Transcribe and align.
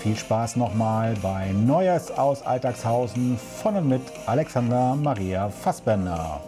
viel 0.00 0.16
Spaß 0.16 0.56
nochmal 0.56 1.14
bei 1.20 1.52
Neues 1.52 2.10
aus 2.10 2.42
Alltagshausen 2.42 3.38
von 3.62 3.76
und 3.76 3.88
mit 3.88 4.00
Alexander 4.24 4.96
Maria 4.96 5.50
Fassbender. 5.50 6.40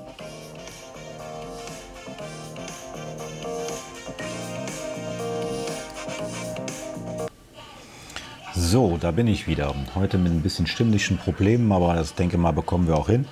So, 8.54 8.96
da 8.98 9.10
bin 9.10 9.26
ich 9.26 9.46
wieder. 9.46 9.74
Heute 9.94 10.16
mit 10.16 10.32
ein 10.32 10.40
bisschen 10.40 10.66
stimmlichen 10.66 11.18
Problemen, 11.18 11.70
aber 11.72 11.94
das 11.94 12.14
denke 12.14 12.38
mal 12.38 12.52
bekommen 12.52 12.86
wir 12.86 12.96
auch 12.96 13.08
hin. 13.08 13.26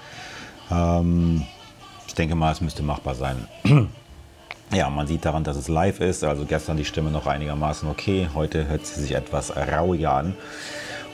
Ähm, 0.71 1.47
ich 2.07 2.15
denke 2.15 2.35
mal, 2.35 2.53
es 2.53 2.61
müsste 2.61 2.83
machbar 2.83 3.15
sein. 3.15 3.49
ja, 4.73 4.89
man 4.89 5.07
sieht 5.07 5.25
daran, 5.25 5.45
dass 5.45 5.57
es 5.57 5.69
live 5.69 6.01
ist. 6.01 6.25
Also 6.25 6.45
gestern 6.45 6.77
die 6.77 6.85
Stimme 6.85 7.11
noch 7.11 7.27
einigermaßen 7.27 7.89
okay. 7.89 8.29
Heute 8.35 8.69
hört 8.69 8.87
sie 8.87 9.01
sich 9.01 9.15
etwas 9.15 9.57
rauiger 9.57 10.13
an. 10.13 10.35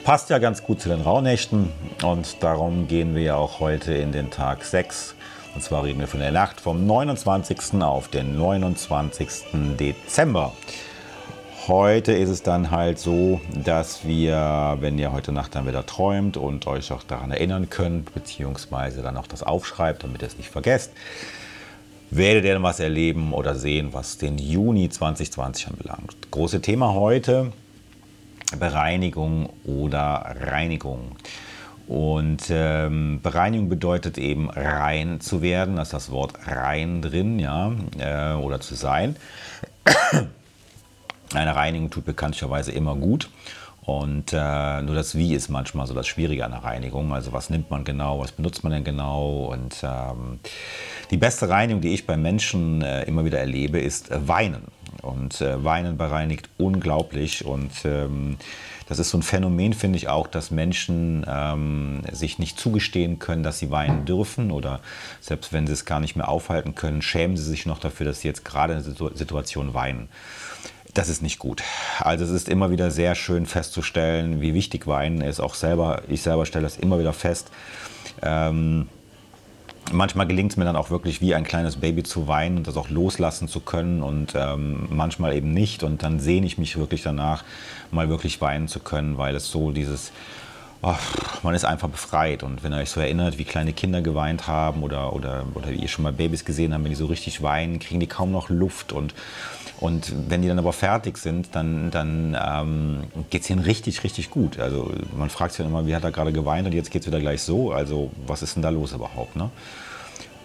Passt 0.03 0.29
ja 0.29 0.37
ganz 0.37 0.63
gut 0.63 0.79
zu 0.79 0.89
den 0.89 1.01
Rauhnächten 1.01 1.69
und 2.03 2.41
darum 2.41 2.87
gehen 2.87 3.13
wir 3.13 3.23
ja 3.23 3.35
auch 3.35 3.59
heute 3.59 3.93
in 3.93 4.11
den 4.11 4.31
Tag 4.31 4.63
6. 4.63 5.15
Und 5.53 5.61
zwar 5.61 5.83
reden 5.83 5.99
wir 5.99 6.07
von 6.07 6.19
der 6.19 6.31
Nacht 6.31 6.61
vom 6.61 6.85
29. 6.85 7.81
auf 7.81 8.07
den 8.07 8.37
29. 8.37 9.27
Dezember. 9.77 10.53
Heute 11.67 12.13
ist 12.13 12.29
es 12.29 12.43
dann 12.43 12.71
halt 12.71 12.99
so, 12.99 13.41
dass 13.53 14.05
wir, 14.05 14.77
wenn 14.79 14.97
ihr 14.97 15.11
heute 15.11 15.33
Nacht 15.33 15.55
dann 15.55 15.67
wieder 15.67 15.85
träumt 15.85 16.37
und 16.37 16.67
euch 16.67 16.93
auch 16.93 17.03
daran 17.03 17.31
erinnern 17.31 17.69
könnt, 17.69 18.13
beziehungsweise 18.13 19.01
dann 19.01 19.17
auch 19.17 19.27
das 19.27 19.43
aufschreibt, 19.43 20.03
damit 20.03 20.21
ihr 20.21 20.27
es 20.27 20.37
nicht 20.37 20.49
vergesst, 20.49 20.93
werdet 22.09 22.45
ihr 22.45 22.61
was 22.63 22.79
erleben 22.79 23.33
oder 23.33 23.55
sehen, 23.55 23.89
was 23.91 24.17
den 24.17 24.37
Juni 24.37 24.89
2020 24.89 25.67
anbelangt. 25.67 26.15
Große 26.31 26.61
Thema 26.61 26.93
heute, 26.93 27.51
Bereinigung 28.59 29.49
oder 29.65 30.35
Reinigung. 30.41 31.15
Und 31.87 32.43
ähm, 32.49 33.21
Bereinigung 33.23 33.69
bedeutet 33.69 34.17
eben 34.17 34.49
rein 34.49 35.21
zu 35.21 35.41
werden, 35.41 35.77
da 35.77 35.83
ist 35.83 35.93
das 35.93 36.11
Wort 36.11 36.33
rein 36.45 37.01
drin, 37.01 37.39
ja, 37.39 37.71
äh, 37.97 38.33
oder 38.33 38.59
zu 38.59 38.75
sein. 38.75 39.15
Eine 41.33 41.55
Reinigung 41.55 41.89
tut 41.89 42.05
bekanntlicherweise 42.05 42.71
immer 42.71 42.95
gut. 42.95 43.29
Und 43.87 44.33
äh, 44.33 44.81
nur 44.81 44.95
das 44.95 45.15
Wie 45.15 45.33
ist 45.33 45.47
manchmal 45.47 45.87
so 45.87 45.93
das 45.93 46.07
Schwierige 46.07 46.43
an 46.43 46.51
der 46.51 46.65
Reinigung. 46.65 47.13
Also 47.13 47.31
was 47.31 47.49
nimmt 47.49 47.71
man 47.71 47.85
genau, 47.85 48.19
was 48.19 48.33
benutzt 48.33 48.61
man 48.65 48.73
denn 48.73 48.83
genau? 48.83 49.45
Und 49.45 49.77
ähm, 49.81 50.39
die 51.09 51.15
beste 51.15 51.47
Reinigung, 51.47 51.79
die 51.79 51.93
ich 51.93 52.05
bei 52.05 52.17
Menschen 52.17 52.81
äh, 52.81 53.03
immer 53.03 53.23
wieder 53.23 53.39
erlebe, 53.39 53.79
ist 53.79 54.11
äh, 54.11 54.27
Weinen. 54.27 54.63
Und 55.03 55.39
äh, 55.39 55.63
Weinen 55.63 55.95
bereinigt 55.95 56.49
unglaublich. 56.57 57.45
Und 57.45 57.71
ähm, 57.85 58.35
das 58.89 58.99
ist 58.99 59.09
so 59.11 59.19
ein 59.19 59.23
Phänomen, 59.23 59.71
finde 59.71 59.95
ich 59.95 60.09
auch, 60.09 60.27
dass 60.27 60.51
Menschen 60.51 61.25
ähm, 61.25 62.01
sich 62.11 62.39
nicht 62.39 62.59
zugestehen 62.59 63.19
können, 63.19 63.41
dass 63.41 63.59
sie 63.59 63.71
weinen 63.71 64.03
dürfen. 64.03 64.51
Oder 64.51 64.81
selbst 65.21 65.53
wenn 65.53 65.65
sie 65.65 65.71
es 65.71 65.85
gar 65.85 66.01
nicht 66.01 66.17
mehr 66.17 66.27
aufhalten 66.27 66.75
können, 66.75 67.01
schämen 67.01 67.37
sie 67.37 67.45
sich 67.45 67.65
noch 67.65 67.79
dafür, 67.79 68.05
dass 68.05 68.19
sie 68.19 68.27
jetzt 68.27 68.43
gerade 68.43 68.73
in 68.73 68.83
der 68.83 69.11
Situation 69.15 69.73
weinen 69.73 70.09
das 70.97 71.09
ist 71.09 71.21
nicht 71.21 71.39
gut. 71.39 71.63
Also 71.99 72.25
es 72.25 72.31
ist 72.31 72.49
immer 72.49 72.71
wieder 72.71 72.91
sehr 72.91 73.15
schön 73.15 73.45
festzustellen, 73.45 74.41
wie 74.41 74.53
wichtig 74.53 74.87
Wein 74.87 75.21
ist. 75.21 75.39
Auch 75.39 75.53
selber, 75.53 76.01
ich 76.07 76.21
selber 76.21 76.45
stelle 76.45 76.63
das 76.63 76.77
immer 76.77 76.99
wieder 76.99 77.13
fest. 77.13 77.51
Ähm, 78.21 78.87
manchmal 79.91 80.27
gelingt 80.27 80.51
es 80.51 80.57
mir 80.57 80.65
dann 80.65 80.75
auch 80.75 80.89
wirklich 80.89 81.21
wie 81.21 81.35
ein 81.35 81.43
kleines 81.43 81.77
Baby 81.77 82.03
zu 82.03 82.27
weinen 82.27 82.57
und 82.57 82.67
das 82.67 82.77
auch 82.77 82.89
loslassen 82.89 83.47
zu 83.47 83.59
können 83.59 84.01
und 84.01 84.33
ähm, 84.35 84.87
manchmal 84.89 85.35
eben 85.35 85.53
nicht. 85.53 85.83
Und 85.83 86.03
dann 86.03 86.19
sehne 86.19 86.45
ich 86.45 86.57
mich 86.57 86.77
wirklich 86.77 87.03
danach, 87.03 87.43
mal 87.91 88.09
wirklich 88.09 88.41
weinen 88.41 88.67
zu 88.67 88.79
können, 88.79 89.17
weil 89.17 89.35
es 89.35 89.51
so 89.51 89.71
dieses, 89.71 90.11
oh, 90.81 90.95
man 91.43 91.53
ist 91.53 91.65
einfach 91.65 91.89
befreit. 91.89 92.43
Und 92.43 92.63
wenn 92.63 92.73
ihr 92.73 92.79
euch 92.79 92.89
so 92.89 92.99
erinnert, 92.99 93.37
wie 93.37 93.45
kleine 93.45 93.73
Kinder 93.73 94.01
geweint 94.01 94.47
haben 94.47 94.83
oder, 94.83 95.13
oder, 95.13 95.45
oder 95.53 95.69
wie 95.69 95.75
ihr 95.75 95.87
schon 95.87 96.03
mal 96.03 96.13
Babys 96.13 96.43
gesehen 96.43 96.73
habt, 96.73 96.83
wenn 96.83 96.91
die 96.91 96.97
so 96.97 97.05
richtig 97.05 97.41
weinen, 97.41 97.79
kriegen 97.79 97.99
die 97.99 98.07
kaum 98.07 98.31
noch 98.31 98.49
Luft 98.49 98.93
und 98.93 99.13
und 99.79 100.11
wenn 100.29 100.41
die 100.41 100.47
dann 100.47 100.57
aber 100.57 100.73
fertig 100.73 101.17
sind, 101.17 101.49
dann, 101.53 101.91
dann 101.91 102.35
ähm, 102.43 103.03
geht 103.29 103.43
es 103.43 103.49
ihnen 103.49 103.59
richtig, 103.59 104.03
richtig 104.03 104.31
gut. 104.31 104.59
Also 104.59 104.91
man 105.15 105.29
fragt 105.29 105.53
sich 105.53 105.59
dann 105.59 105.67
immer, 105.67 105.85
wie 105.85 105.95
hat 105.95 106.03
er 106.03 106.11
gerade 106.11 106.33
geweint 106.33 106.65
und 106.65 106.73
jetzt 106.73 106.89
geht 106.89 107.03
es 107.03 107.07
wieder 107.07 107.19
gleich 107.19 107.43
so. 107.43 107.71
Also 107.71 108.09
was 108.25 108.41
ist 108.41 108.55
denn 108.55 108.63
da 108.63 108.69
los 108.69 108.93
überhaupt? 108.93 109.35
Ne? 109.35 109.51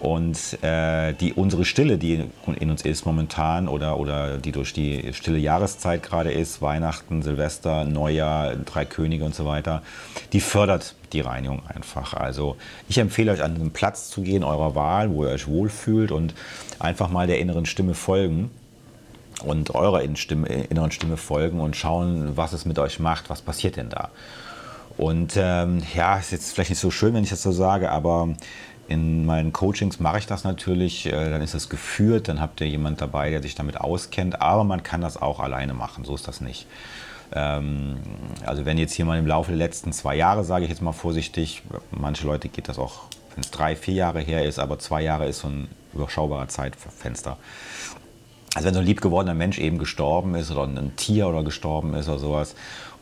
Und 0.01 0.63
äh, 0.63 1.15
die, 1.15 1.33
unsere 1.33 1.65
Stille, 1.65 1.97
die 1.97 2.25
in 2.59 2.71
uns 2.71 2.83
ist 2.83 3.07
momentan 3.07 3.69
oder, 3.69 3.99
oder 3.99 4.37
die 4.37 4.53
durch 4.53 4.75
die 4.75 5.13
stille 5.15 5.39
Jahreszeit 5.39 6.03
gerade 6.03 6.31
ist, 6.31 6.61
Weihnachten, 6.61 7.23
Silvester, 7.23 7.85
Neujahr, 7.85 8.57
Drei 8.57 8.85
Könige 8.85 9.25
und 9.25 9.35
so 9.35 9.47
weiter, 9.47 9.81
die 10.35 10.41
fördert 10.41 10.95
die 11.15 11.21
Reinigung 11.21 11.63
einfach. 11.69 12.13
Also 12.15 12.57
ich 12.89 12.99
empfehle 12.99 13.33
euch 13.33 13.43
an 13.43 13.55
einen 13.55 13.71
Platz 13.71 14.11
zu 14.11 14.23
gehen 14.23 14.45
eurer 14.45 14.75
Wahl, 14.75 15.11
wo 15.11 15.25
ihr 15.25 15.31
euch 15.31 15.47
wohlfühlt 15.47 16.11
und 16.11 16.35
einfach 16.81 17.09
mal 17.09 17.27
der 17.27 17.39
inneren 17.39 17.65
Stimme 17.65 17.95
folgen 17.95 18.51
und 19.45 19.75
eurer 19.75 20.03
inneren 20.03 20.91
Stimme 20.91 21.17
folgen 21.17 21.61
und 21.61 21.77
schauen, 21.77 22.37
was 22.37 22.53
es 22.53 22.65
mit 22.65 22.79
euch 22.79 22.99
macht, 22.99 23.31
was 23.31 23.43
passiert 23.43 23.77
denn 23.77 23.89
da. 23.89 24.11
Und 24.97 25.35
ähm, 25.37 25.83
ja, 25.95 26.19
ist 26.19 26.33
jetzt 26.33 26.53
vielleicht 26.53 26.71
nicht 26.71 26.79
so 26.79 26.91
schön, 26.91 27.15
wenn 27.15 27.25
ich 27.25 27.31
das 27.31 27.43
so 27.43 27.53
sage, 27.53 27.91
aber 27.91 28.29
in 28.89 29.25
meinen 29.25 29.53
Coachings 29.53 30.01
mache 30.01 30.19
ich 30.19 30.27
das 30.27 30.45
natürlich, 30.45 31.07
äh, 31.07 31.31
dann 31.31 31.41
ist 31.41 31.55
das 31.55 31.69
geführt, 31.69 32.29
dann 32.29 32.41
habt 32.41 32.61
ihr 32.61 32.69
jemand 32.69 33.01
dabei, 33.01 33.31
der 33.31 33.43
sich 33.43 33.55
damit 33.55 33.81
auskennt, 33.81 34.43
aber 34.43 34.65
man 34.65 34.83
kann 34.83 35.01
das 35.01 35.21
auch 35.21 35.41
alleine 35.41 35.73
machen, 35.73 36.05
so 36.05 36.15
ist 36.15 36.29
das 36.29 36.41
nicht. 36.41 36.67
Ähm, 37.33 37.97
also 38.45 38.67
wenn 38.67 38.77
jetzt 38.77 38.97
jemand 38.99 39.19
im 39.19 39.27
Laufe 39.27 39.51
der 39.51 39.59
letzten 39.59 39.93
zwei 39.93 40.17
Jahre, 40.17 40.45
sage 40.45 40.65
ich 40.65 40.71
jetzt 40.71 40.83
mal 40.83 40.93
vorsichtig, 40.93 41.63
manche 41.91 42.27
Leute 42.27 42.49
geht 42.49 42.69
das 42.69 42.79
auch, 42.79 43.05
wenn 43.35 43.43
es 43.43 43.51
drei, 43.51 43.77
vier 43.77 43.95
Jahre 43.95 44.21
her 44.21 44.45
ist, 44.45 44.59
aber 44.59 44.79
zwei 44.79 45.03
Jahre 45.03 45.27
ist 45.27 45.39
so 45.39 45.49
ein 45.49 45.69
überschaubarer 45.95 46.49
Zeitfenster 46.49 47.39
also 48.55 48.67
wenn 48.67 48.75
so 48.75 48.81
ein 48.81 48.87
liebgewordener 48.87 49.35
Mensch 49.35 49.59
eben 49.59 49.79
gestorben 49.79 50.35
ist 50.35 50.51
oder 50.51 50.65
ein 50.65 50.97
Tier 50.97 51.27
oder 51.29 51.43
gestorben 51.43 51.95
ist 51.95 52.09
oder 52.09 52.19
sowas 52.19 52.55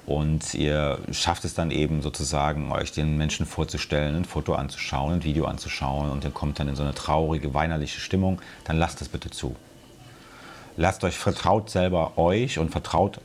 und 0.06 0.54
ihr 0.54 0.98
schafft 1.12 1.44
es 1.44 1.54
dann 1.54 1.70
eben 1.70 2.02
sozusagen, 2.02 2.72
euch 2.72 2.92
den 2.92 3.16
Menschen 3.16 3.46
vorzustellen, 3.46 4.16
ein 4.16 4.24
Foto 4.24 4.54
anzuschauen, 4.54 5.14
ein 5.14 5.24
Video 5.24 5.44
anzuschauen 5.44 6.10
und 6.10 6.24
ihr 6.24 6.30
kommt 6.30 6.58
dann 6.58 6.68
in 6.68 6.76
so 6.76 6.82
eine 6.82 6.94
traurige, 6.94 7.54
weinerliche 7.54 8.00
Stimmung, 8.00 8.40
dann 8.64 8.76
lasst 8.76 9.00
es 9.02 9.08
bitte 9.08 9.30
zu. 9.30 9.54
Lasst 10.76 11.04
euch, 11.04 11.16
vertraut 11.16 11.70
selber 11.70 12.16
euch 12.16 12.58
und 12.58 12.70
vertraut 12.70 13.20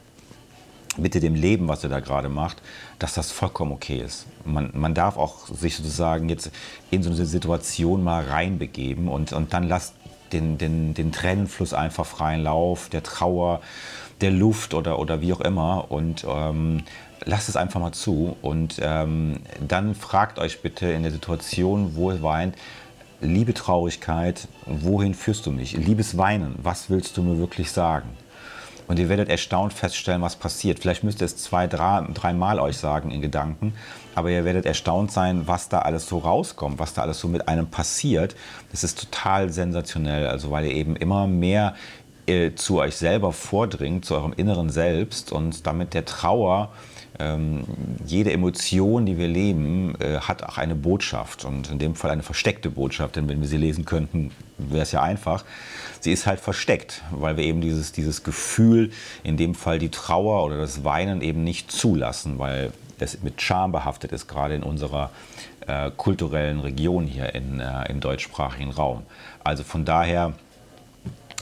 bitte 0.97 1.19
dem 1.19 1.35
Leben, 1.35 1.67
was 1.67 1.83
ihr 1.83 1.89
da 1.89 1.99
gerade 1.99 2.29
macht, 2.29 2.61
dass 2.99 3.13
das 3.13 3.31
vollkommen 3.31 3.71
okay 3.71 3.97
ist. 3.97 4.27
Man, 4.45 4.71
man 4.73 4.93
darf 4.93 5.17
auch 5.17 5.47
sich 5.47 5.75
sozusagen 5.75 6.29
jetzt 6.29 6.51
in 6.91 7.03
so 7.03 7.09
eine 7.09 7.25
Situation 7.25 8.03
mal 8.03 8.23
reinbegeben 8.25 9.07
und, 9.07 9.33
und 9.33 9.53
dann 9.53 9.67
lasst 9.67 9.93
den, 10.35 10.57
den, 10.57 10.93
den 10.93 11.11
Tränenfluss 11.11 11.73
einfach 11.73 12.05
freien 12.05 12.43
Lauf, 12.43 12.89
der 12.89 13.03
Trauer, 13.03 13.61
der 14.21 14.31
Luft 14.31 14.73
oder, 14.73 14.99
oder 14.99 15.21
wie 15.21 15.33
auch 15.33 15.41
immer. 15.41 15.89
Und 15.89 16.25
ähm, 16.27 16.83
lasst 17.23 17.49
es 17.49 17.55
einfach 17.55 17.79
mal 17.79 17.93
zu. 17.93 18.35
Und 18.41 18.79
ähm, 18.81 19.39
dann 19.65 19.95
fragt 19.95 20.39
euch 20.39 20.61
bitte 20.61 20.87
in 20.87 21.03
der 21.03 21.11
Situation, 21.11 21.95
wo 21.95 22.11
ihr 22.11 22.21
weint, 22.21 22.55
liebe 23.21 23.53
Traurigkeit, 23.53 24.47
wohin 24.65 25.13
führst 25.13 25.45
du 25.45 25.51
mich? 25.51 25.75
Liebes 25.77 26.17
Weinen, 26.17 26.55
was 26.61 26.89
willst 26.89 27.17
du 27.17 27.23
mir 27.23 27.37
wirklich 27.37 27.71
sagen? 27.71 28.09
Und 28.87 28.99
ihr 28.99 29.09
werdet 29.09 29.29
erstaunt 29.29 29.73
feststellen, 29.73 30.21
was 30.21 30.35
passiert. 30.35 30.79
Vielleicht 30.79 31.03
müsst 31.03 31.21
ihr 31.21 31.25
es 31.25 31.37
zwei, 31.37 31.67
drei, 31.67 32.05
dreimal 32.13 32.59
euch 32.59 32.77
sagen 32.77 33.11
in 33.11 33.21
Gedanken, 33.21 33.73
aber 34.13 34.29
ihr 34.29 34.45
werdet 34.45 34.65
erstaunt 34.65 35.11
sein, 35.11 35.47
was 35.47 35.69
da 35.69 35.79
alles 35.79 36.07
so 36.07 36.19
rauskommt, 36.19 36.79
was 36.79 36.93
da 36.93 37.01
alles 37.01 37.19
so 37.19 37.27
mit 37.27 37.47
einem 37.47 37.67
passiert. 37.67 38.35
Das 38.71 38.83
ist 38.83 38.99
total 38.99 39.51
sensationell, 39.51 40.27
also 40.27 40.51
weil 40.51 40.65
ihr 40.65 40.73
eben 40.73 40.95
immer 40.95 41.27
mehr 41.27 41.75
äh, 42.27 42.53
zu 42.55 42.79
euch 42.79 42.95
selber 42.95 43.31
vordringt, 43.33 44.05
zu 44.05 44.15
eurem 44.15 44.33
inneren 44.35 44.69
Selbst 44.69 45.31
und 45.31 45.65
damit 45.67 45.93
der 45.93 46.05
Trauer 46.05 46.71
ähm, 47.19 47.63
jede 48.05 48.31
Emotion, 48.31 49.05
die 49.05 49.17
wir 49.17 49.27
leben, 49.27 49.95
äh, 49.99 50.19
hat 50.19 50.43
auch 50.43 50.57
eine 50.57 50.75
Botschaft 50.75 51.45
und 51.45 51.71
in 51.71 51.79
dem 51.79 51.95
Fall 51.95 52.11
eine 52.11 52.23
versteckte 52.23 52.69
Botschaft, 52.69 53.15
denn 53.15 53.29
wenn 53.29 53.41
wir 53.41 53.47
sie 53.47 53.57
lesen 53.57 53.85
könnten, 53.85 54.31
wäre 54.57 54.83
es 54.83 54.91
ja 54.91 55.01
einfach. 55.01 55.45
Sie 55.99 56.11
ist 56.11 56.27
halt 56.27 56.39
versteckt, 56.39 57.03
weil 57.11 57.37
wir 57.37 57.43
eben 57.43 57.61
dieses, 57.61 57.91
dieses 57.91 58.23
Gefühl, 58.23 58.91
in 59.23 59.37
dem 59.37 59.55
Fall 59.55 59.79
die 59.79 59.89
Trauer 59.89 60.45
oder 60.45 60.57
das 60.57 60.83
Weinen 60.83 61.21
eben 61.21 61.43
nicht 61.43 61.71
zulassen, 61.71 62.37
weil 62.37 62.71
es 62.99 63.21
mit 63.23 63.41
Scham 63.41 63.71
behaftet 63.71 64.11
ist, 64.11 64.27
gerade 64.27 64.55
in 64.55 64.63
unserer 64.63 65.11
äh, 65.67 65.91
kulturellen 65.95 66.59
Region 66.59 67.07
hier 67.07 67.33
in, 67.35 67.59
äh, 67.59 67.89
im 67.89 67.99
deutschsprachigen 67.99 68.71
Raum. 68.71 69.03
Also 69.43 69.63
von 69.63 69.85
daher 69.85 70.33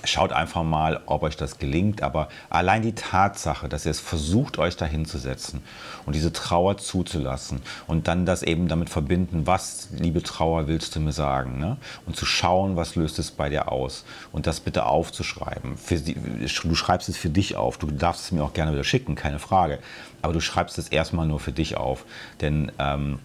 Schaut 0.06 0.34
einfach 0.34 0.64
mal, 0.64 1.02
ob 1.06 1.24
euch 1.24 1.38
das 1.38 1.60
gelingt. 1.60 2.04
Aber 2.04 2.28
allein 2.50 2.82
die 2.82 2.94
Tatsache, 2.94 3.70
dass 3.70 3.86
ihr 3.86 3.92
es 3.92 4.00
versucht, 4.00 4.58
euch 4.58 4.76
dahin 4.76 5.06
zu 5.06 5.18
setzen 5.18 5.64
und 6.06 6.14
diese 6.14 6.34
Trauer 6.34 6.78
zuzulassen 6.78 7.62
und 7.88 8.08
dann 8.08 8.26
das 8.26 8.44
eben 8.44 8.68
damit 8.68 8.90
verbinden, 8.90 9.48
was, 9.48 9.90
liebe 9.92 10.22
Trauer, 10.22 10.68
willst 10.68 10.96
du 10.96 11.00
mir 11.00 11.14
sagen? 11.14 11.58
Ne? 11.58 11.78
Und 12.06 12.18
zu 12.18 12.26
schauen, 12.26 12.76
was 12.76 12.96
löst 12.96 13.18
es 13.20 13.32
bei 13.32 13.50
dir 13.50 13.72
aus. 13.72 14.04
Und 14.32 14.46
das 14.46 14.60
bitte 14.60 14.86
aufzuschreiben. 14.86 15.76
Die, 15.90 16.16
du 16.16 16.76
schreibst 16.76 17.08
es 17.08 17.18
für 17.18 17.30
dich 17.30 17.56
auf. 17.56 17.78
Du 17.78 17.88
darfst 17.88 18.26
es 18.26 18.32
mir 18.32 18.44
auch 18.44 18.54
gerne 18.54 18.74
wieder 18.74 18.84
schicken, 18.84 19.16
keine 19.16 19.40
Frage. 19.40 19.80
Aber 20.22 20.34
du 20.34 20.42
schreibst 20.42 20.78
es 20.78 20.90
erstmal 20.90 21.28
nur 21.28 21.40
für 21.40 21.52
dich 21.52 21.78
auf. 21.78 22.06
Denn 22.42 22.72
ähm, 22.80 23.20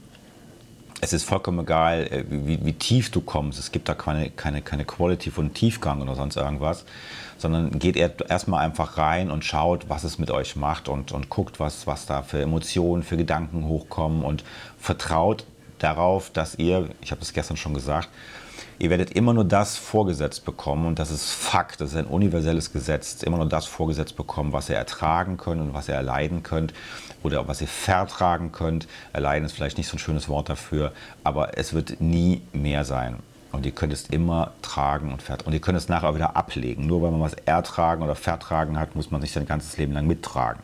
es 1.01 1.13
ist 1.13 1.25
vollkommen 1.25 1.61
egal, 1.61 2.07
äh, 2.11 2.25
wie, 2.29 2.65
wie, 2.65 2.73
tief 2.73 3.11
du 3.11 3.21
kommst. 3.21 3.59
Es 3.59 3.73
gibt 3.73 3.89
da 3.89 3.95
keine, 3.95 4.31
keine, 4.31 4.63
keine 4.63 4.85
Quality 4.85 5.31
von 5.31 5.55
Tiefgang 5.55 6.03
oder 6.03 6.15
sonst 6.15 6.37
irgendwas, 6.37 6.85
sondern 7.37 7.79
geht 7.79 7.97
erstmal 7.97 8.65
einfach 8.65 8.99
rein 8.99 9.31
und 9.31 9.45
schaut, 9.45 9.89
was 9.89 10.05
es 10.05 10.19
mit 10.19 10.31
euch 10.31 10.57
macht 10.57 10.89
und, 10.89 11.13
und 11.13 11.29
guckt, 11.29 11.61
was, 11.61 11.87
was 11.87 12.07
da 12.07 12.23
für 12.23 12.41
Emotionen, 12.41 13.03
für 13.03 13.17
Gedanken 13.17 13.65
hochkommen 13.65 14.23
und 14.23 14.45
vertraut 14.79 15.45
darauf, 15.79 16.31
dass 16.31 16.57
ihr, 16.57 16.89
ich 17.01 17.13
habe 17.13 17.23
es 17.23 17.33
gestern 17.33 17.57
schon 17.57 17.75
gesagt, 17.75 18.09
Ihr 18.81 18.91
werdet 18.91 19.11
immer 19.11 19.35
nur 19.35 19.45
das 19.45 19.77
vorgesetzt 19.77 20.45
bekommen, 20.45 20.87
und 20.87 21.01
das 21.01 21.11
ist 21.11 21.31
Fakt, 21.31 21.81
das 21.81 21.91
ist 21.91 21.97
ein 21.97 22.07
universelles 22.07 22.73
Gesetz, 22.73 23.25
immer 23.25 23.39
nur 23.39 23.49
das 23.49 23.67
vorgesetzt 23.67 24.17
bekommen, 24.17 24.53
was 24.53 24.69
ihr 24.69 24.77
ertragen 24.77 25.37
könnt 25.37 25.61
und 25.61 25.75
was 25.75 25.89
ihr 25.89 25.95
erleiden 25.95 26.45
könnt 26.45 26.73
oder 27.25 27.49
was 27.49 27.61
ihr 27.61 27.67
vertragen 27.67 28.53
könnt. 28.53 28.87
Erleiden 29.13 29.45
ist 29.45 29.53
vielleicht 29.53 29.79
nicht 29.79 29.89
so 29.89 29.97
ein 29.97 29.99
schönes 29.99 30.29
Wort 30.29 30.49
dafür, 30.49 30.93
aber 31.25 31.59
es 31.59 31.73
wird 31.73 32.01
nie 32.01 32.43
mehr 32.53 32.85
sein. 32.85 33.17
Und 33.51 33.67
ihr 33.67 33.73
könnt 33.73 33.93
es 33.93 34.07
immer 34.11 34.53
tragen 34.63 35.11
und 35.11 35.23
vertragen. 35.23 35.49
Und 35.49 35.55
ihr 35.55 35.61
könnt 35.61 35.79
es 35.79 35.89
nachher 35.89 36.15
wieder 36.15 36.37
ablegen. 36.37 36.87
Nur 36.87 37.03
weil 37.03 37.11
man 37.11 37.23
was 37.23 37.33
ertragen 37.33 38.03
oder 38.03 38.15
vertragen 38.15 38.79
hat, 38.79 38.95
muss 38.95 39.11
man 39.11 39.23
sich 39.23 39.33
sein 39.33 39.47
ganzes 39.47 39.77
Leben 39.79 39.95
lang 39.95 40.07
mittragen. 40.07 40.63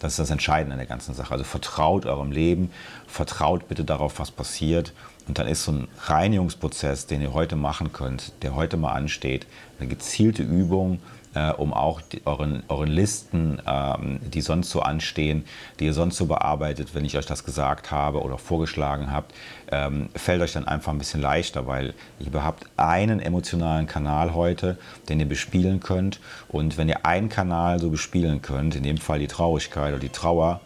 Das 0.00 0.12
ist 0.12 0.18
das 0.18 0.30
Entscheidende 0.30 0.72
an 0.72 0.78
der 0.78 0.88
ganzen 0.88 1.14
Sache. 1.14 1.32
Also 1.32 1.44
vertraut 1.44 2.04
eurem 2.04 2.32
Leben, 2.32 2.70
vertraut 3.06 3.68
bitte 3.68 3.84
darauf, 3.84 4.18
was 4.18 4.30
passiert 4.30 4.92
und 5.28 5.38
dann 5.38 5.48
ist 5.48 5.64
so 5.64 5.72
ein 5.72 5.88
Reinigungsprozess, 6.04 7.06
den 7.06 7.20
ihr 7.20 7.34
heute 7.34 7.56
machen 7.56 7.92
könnt, 7.92 8.32
der 8.42 8.54
heute 8.54 8.76
mal 8.76 8.92
ansteht, 8.92 9.46
eine 9.78 9.88
gezielte 9.88 10.42
Übung, 10.42 11.00
äh, 11.34 11.52
um 11.52 11.74
auch 11.74 12.00
die, 12.00 12.22
euren, 12.24 12.62
euren 12.68 12.88
Listen, 12.88 13.60
ähm, 13.66 14.20
die 14.22 14.40
sonst 14.40 14.70
so 14.70 14.80
anstehen, 14.80 15.44
die 15.78 15.84
ihr 15.84 15.92
sonst 15.92 16.16
so 16.16 16.26
bearbeitet, 16.26 16.94
wenn 16.94 17.04
ich 17.04 17.18
euch 17.18 17.26
das 17.26 17.44
gesagt 17.44 17.90
habe 17.90 18.22
oder 18.22 18.38
vorgeschlagen 18.38 19.10
habt, 19.10 19.34
ähm, 19.70 20.08
fällt 20.14 20.40
euch 20.40 20.52
dann 20.52 20.66
einfach 20.66 20.92
ein 20.92 20.98
bisschen 20.98 21.20
leichter, 21.20 21.66
weil 21.66 21.92
ihr 22.18 22.42
habt 22.42 22.66
einen 22.76 23.20
emotionalen 23.20 23.86
Kanal 23.86 24.34
heute, 24.34 24.78
den 25.08 25.20
ihr 25.20 25.28
bespielen 25.28 25.80
könnt. 25.80 26.20
Und 26.48 26.78
wenn 26.78 26.88
ihr 26.88 27.04
einen 27.04 27.28
Kanal 27.28 27.80
so 27.80 27.90
bespielen 27.90 28.40
könnt, 28.42 28.74
in 28.74 28.82
dem 28.82 28.96
Fall 28.98 29.18
die 29.18 29.26
Traurigkeit 29.26 29.92
oder 29.92 30.00
die 30.00 30.08
Trauer, 30.08 30.60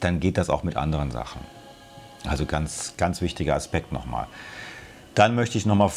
dann 0.00 0.20
geht 0.20 0.38
das 0.38 0.48
auch 0.48 0.62
mit 0.62 0.76
anderen 0.76 1.10
Sachen. 1.10 1.55
Also 2.28 2.46
ganz, 2.46 2.94
ganz 2.96 3.20
wichtiger 3.20 3.54
Aspekt 3.54 3.92
nochmal. 3.92 4.26
Dann 5.14 5.34
möchte 5.34 5.56
ich 5.56 5.64
nochmal 5.64 5.90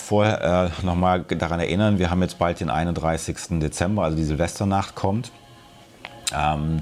äh, 0.82 0.86
noch 0.86 1.38
daran 1.38 1.60
erinnern, 1.60 2.00
wir 2.00 2.10
haben 2.10 2.22
jetzt 2.22 2.40
bald 2.40 2.62
den 2.62 2.70
31. 2.70 3.60
Dezember, 3.60 4.04
also 4.04 4.16
die 4.16 4.24
Silvesternacht 4.24 4.96
kommt. 4.96 5.32
Ähm, 6.34 6.82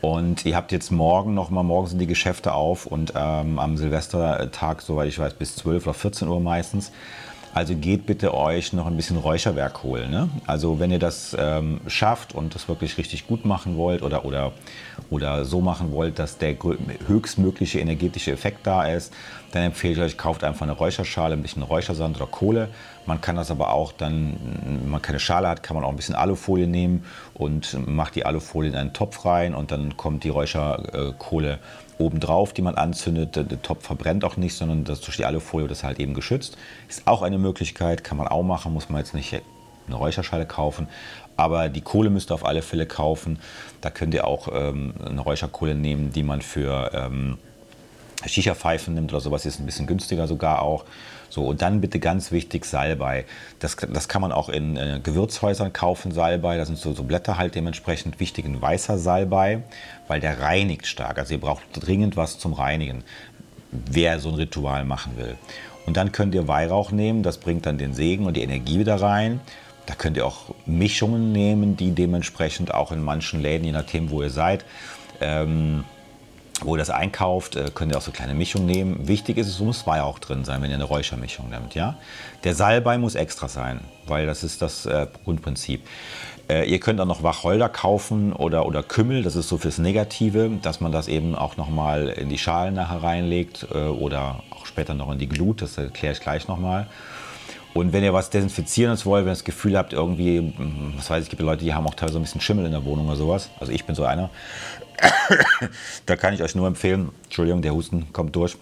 und 0.00 0.44
ihr 0.44 0.56
habt 0.56 0.72
jetzt 0.72 0.90
morgen 0.90 1.34
nochmal, 1.34 1.64
morgen 1.64 1.86
sind 1.86 1.98
die 1.98 2.06
Geschäfte 2.06 2.52
auf 2.52 2.86
und 2.86 3.12
ähm, 3.16 3.58
am 3.58 3.76
Silvestertag, 3.76 4.82
soweit 4.82 5.08
ich 5.08 5.18
weiß, 5.18 5.34
bis 5.34 5.56
12 5.56 5.86
oder 5.86 5.94
14 5.94 6.28
Uhr 6.28 6.40
meistens. 6.40 6.92
Also 7.56 7.74
geht 7.74 8.04
bitte 8.04 8.34
euch 8.34 8.74
noch 8.74 8.86
ein 8.86 8.96
bisschen 8.96 9.16
Räucherwerk 9.16 9.82
holen. 9.82 10.10
Ne? 10.10 10.28
Also 10.46 10.78
wenn 10.78 10.90
ihr 10.90 10.98
das 10.98 11.34
ähm, 11.40 11.80
schafft 11.86 12.34
und 12.34 12.54
das 12.54 12.68
wirklich 12.68 12.98
richtig 12.98 13.26
gut 13.26 13.46
machen 13.46 13.78
wollt 13.78 14.02
oder, 14.02 14.26
oder, 14.26 14.52
oder 15.08 15.46
so 15.46 15.62
machen 15.62 15.90
wollt, 15.90 16.18
dass 16.18 16.36
der 16.36 16.54
höchstmögliche 17.06 17.80
energetische 17.80 18.30
Effekt 18.30 18.66
da 18.66 18.84
ist, 18.84 19.10
dann 19.52 19.62
empfehle 19.62 19.94
ich 19.94 20.00
euch, 20.00 20.18
kauft 20.18 20.44
einfach 20.44 20.64
eine 20.64 20.72
Räucherschale, 20.72 21.32
ein 21.32 21.40
bisschen 21.40 21.62
Räuchersand 21.62 22.16
oder 22.16 22.26
Kohle. 22.26 22.68
Man 23.06 23.22
kann 23.22 23.36
das 23.36 23.50
aber 23.50 23.72
auch 23.72 23.92
dann, 23.92 24.36
wenn 24.66 24.90
man 24.90 25.00
keine 25.00 25.18
Schale 25.18 25.48
hat, 25.48 25.62
kann 25.62 25.76
man 25.76 25.84
auch 25.84 25.90
ein 25.90 25.96
bisschen 25.96 26.14
Alufolie 26.14 26.66
nehmen 26.66 27.04
und 27.32 27.74
macht 27.88 28.16
die 28.16 28.26
Alufolie 28.26 28.70
in 28.70 28.76
einen 28.76 28.92
Topf 28.92 29.24
rein 29.24 29.54
und 29.54 29.70
dann 29.70 29.96
kommt 29.96 30.24
die 30.24 30.28
Räucherkohle 30.28 31.58
obendrauf, 31.98 32.52
die 32.52 32.62
man 32.62 32.74
anzündet. 32.74 33.36
Der, 33.36 33.62
Topf 33.62 33.86
verbrennt 33.86 34.24
auch 34.24 34.36
nicht, 34.36 34.54
sondern 34.54 34.84
das 34.84 35.00
durch 35.00 35.16
die 35.16 35.24
Alufolie 35.24 35.68
das 35.68 35.84
halt 35.84 35.98
eben 35.98 36.14
geschützt. 36.14 36.58
Ist 36.88 37.06
auch 37.06 37.22
eine 37.22 37.38
Möglichkeit, 37.46 38.04
kann 38.04 38.16
man 38.16 38.28
auch 38.28 38.42
machen, 38.42 38.72
muss 38.72 38.88
man 38.88 39.00
jetzt 39.00 39.14
nicht 39.14 39.42
eine 39.86 39.96
Räucherschale 39.96 40.46
kaufen. 40.46 40.88
Aber 41.36 41.68
die 41.68 41.82
Kohle 41.82 42.10
müsst 42.10 42.30
ihr 42.30 42.34
auf 42.34 42.44
alle 42.44 42.62
Fälle 42.62 42.86
kaufen. 42.86 43.38
Da 43.80 43.90
könnt 43.90 44.14
ihr 44.14 44.26
auch 44.26 44.48
ähm, 44.52 44.94
eine 45.04 45.20
Räucherkohle 45.20 45.74
nehmen, 45.74 46.12
die 46.12 46.22
man 46.22 46.40
für 46.40 46.90
ähm, 46.94 47.38
Shisha-Pfeifen 48.24 48.94
nimmt 48.94 49.12
oder 49.12 49.20
sowas, 49.20 49.44
ist 49.44 49.60
ein 49.60 49.66
bisschen 49.66 49.86
günstiger 49.86 50.26
sogar 50.26 50.62
auch. 50.62 50.84
So, 51.28 51.44
und 51.44 51.60
dann 51.60 51.80
bitte 51.80 51.98
ganz 51.98 52.32
wichtig 52.32 52.64
Salbei. 52.64 53.26
Das, 53.58 53.76
das 53.76 54.08
kann 54.08 54.22
man 54.22 54.32
auch 54.32 54.48
in 54.48 54.76
äh, 54.76 55.00
Gewürzhäusern 55.02 55.72
kaufen, 55.72 56.12
Salbei. 56.12 56.56
Da 56.56 56.64
sind 56.64 56.78
so, 56.78 56.94
so 56.94 57.02
Blätter 57.02 57.36
halt 57.36 57.54
dementsprechend 57.54 58.20
wichtig. 58.20 58.46
Ein 58.46 58.62
weißer 58.62 58.96
Salbei, 58.96 59.62
weil 60.08 60.20
der 60.20 60.40
reinigt 60.40 60.86
stark. 60.86 61.18
Also 61.18 61.34
ihr 61.34 61.40
braucht 61.40 61.64
dringend 61.72 62.16
was 62.16 62.38
zum 62.38 62.52
Reinigen, 62.52 63.04
wer 63.70 64.20
so 64.20 64.30
ein 64.30 64.36
Ritual 64.36 64.84
machen 64.84 65.16
will. 65.16 65.36
Und 65.86 65.96
dann 65.96 66.12
könnt 66.12 66.34
ihr 66.34 66.48
Weihrauch 66.48 66.90
nehmen, 66.90 67.22
das 67.22 67.38
bringt 67.38 67.64
dann 67.64 67.78
den 67.78 67.94
Segen 67.94 68.26
und 68.26 68.36
die 68.36 68.42
Energie 68.42 68.78
wieder 68.78 68.96
rein. 68.96 69.40
Da 69.86 69.94
könnt 69.94 70.16
ihr 70.16 70.26
auch 70.26 70.54
Mischungen 70.66 71.30
nehmen, 71.32 71.76
die 71.76 71.92
dementsprechend 71.92 72.74
auch 72.74 72.90
in 72.90 73.02
manchen 73.02 73.40
Läden, 73.40 73.64
je 73.64 73.72
nachdem, 73.72 74.10
wo 74.10 74.20
ihr 74.22 74.30
seid, 74.30 74.64
ähm, 75.20 75.84
wo 76.62 76.74
ihr 76.74 76.78
das 76.78 76.90
einkauft, 76.90 77.56
äh, 77.56 77.70
könnt 77.74 77.92
ihr 77.92 77.98
auch 77.98 78.02
so 78.02 78.10
kleine 78.10 78.34
Mischungen 78.34 78.66
nehmen. 78.66 79.08
Wichtig 79.08 79.38
ist, 79.38 79.48
es 79.48 79.58
muss 79.60 79.86
Weihrauch 79.86 80.18
drin 80.18 80.44
sein, 80.44 80.62
wenn 80.62 80.70
ihr 80.70 80.76
eine 80.76 80.84
Räuchermischung 80.84 81.50
nehmt. 81.50 81.74
Ja? 81.74 81.96
Der 82.44 82.54
Salbei 82.54 82.98
muss 82.98 83.14
extra 83.14 83.48
sein, 83.48 83.80
weil 84.06 84.26
das 84.26 84.42
ist 84.42 84.62
das 84.62 84.86
äh, 84.86 85.06
Grundprinzip. 85.24 85.82
Äh, 86.48 86.70
ihr 86.70 86.78
könnt 86.78 87.00
auch 87.00 87.06
noch 87.06 87.22
Wacholder 87.22 87.68
kaufen 87.68 88.32
oder, 88.32 88.66
oder 88.66 88.82
Kümmel, 88.82 89.22
das 89.22 89.34
ist 89.34 89.48
so 89.48 89.58
fürs 89.58 89.78
Negative, 89.78 90.50
dass 90.62 90.80
man 90.80 90.92
das 90.92 91.08
eben 91.08 91.34
auch 91.34 91.56
nochmal 91.56 92.08
in 92.08 92.28
die 92.28 92.38
Schalen 92.38 92.74
nachher 92.74 93.02
reinlegt 93.02 93.66
äh, 93.74 93.86
oder 93.86 94.42
auch 94.50 94.64
später 94.66 94.94
noch 94.94 95.10
in 95.10 95.18
die 95.18 95.28
Glut, 95.28 95.62
das 95.62 95.76
erkläre 95.76 96.14
ich 96.14 96.20
gleich 96.20 96.46
nochmal. 96.46 96.86
Und 97.76 97.92
wenn 97.92 98.02
ihr 98.02 98.14
was 98.14 98.30
Desinfizierendes 98.30 99.04
wollt, 99.04 99.24
wenn 99.24 99.32
ihr 99.32 99.34
das 99.34 99.44
Gefühl 99.44 99.76
habt, 99.76 99.92
irgendwie, 99.92 100.38
hm, 100.38 100.94
was 100.96 101.10
weiß 101.10 101.18
ich, 101.18 101.24
es 101.24 101.28
gibt 101.28 101.42
Leute, 101.42 101.62
die 101.62 101.74
haben 101.74 101.86
auch 101.86 101.94
teilweise 101.94 102.18
ein 102.18 102.22
bisschen 102.22 102.40
Schimmel 102.40 102.64
in 102.64 102.72
der 102.72 102.86
Wohnung 102.86 103.06
oder 103.06 103.16
sowas. 103.16 103.50
Also 103.60 103.70
ich 103.70 103.84
bin 103.84 103.94
so 103.94 104.04
einer. 104.04 104.30
da 106.06 106.16
kann 106.16 106.34
ich 106.34 106.42
euch 106.42 106.54
nur 106.54 106.66
empfehlen, 106.66 107.10
Entschuldigung, 107.24 107.62
der 107.62 107.74
Husten 107.74 108.12
kommt 108.12 108.34
durch. 108.36 108.56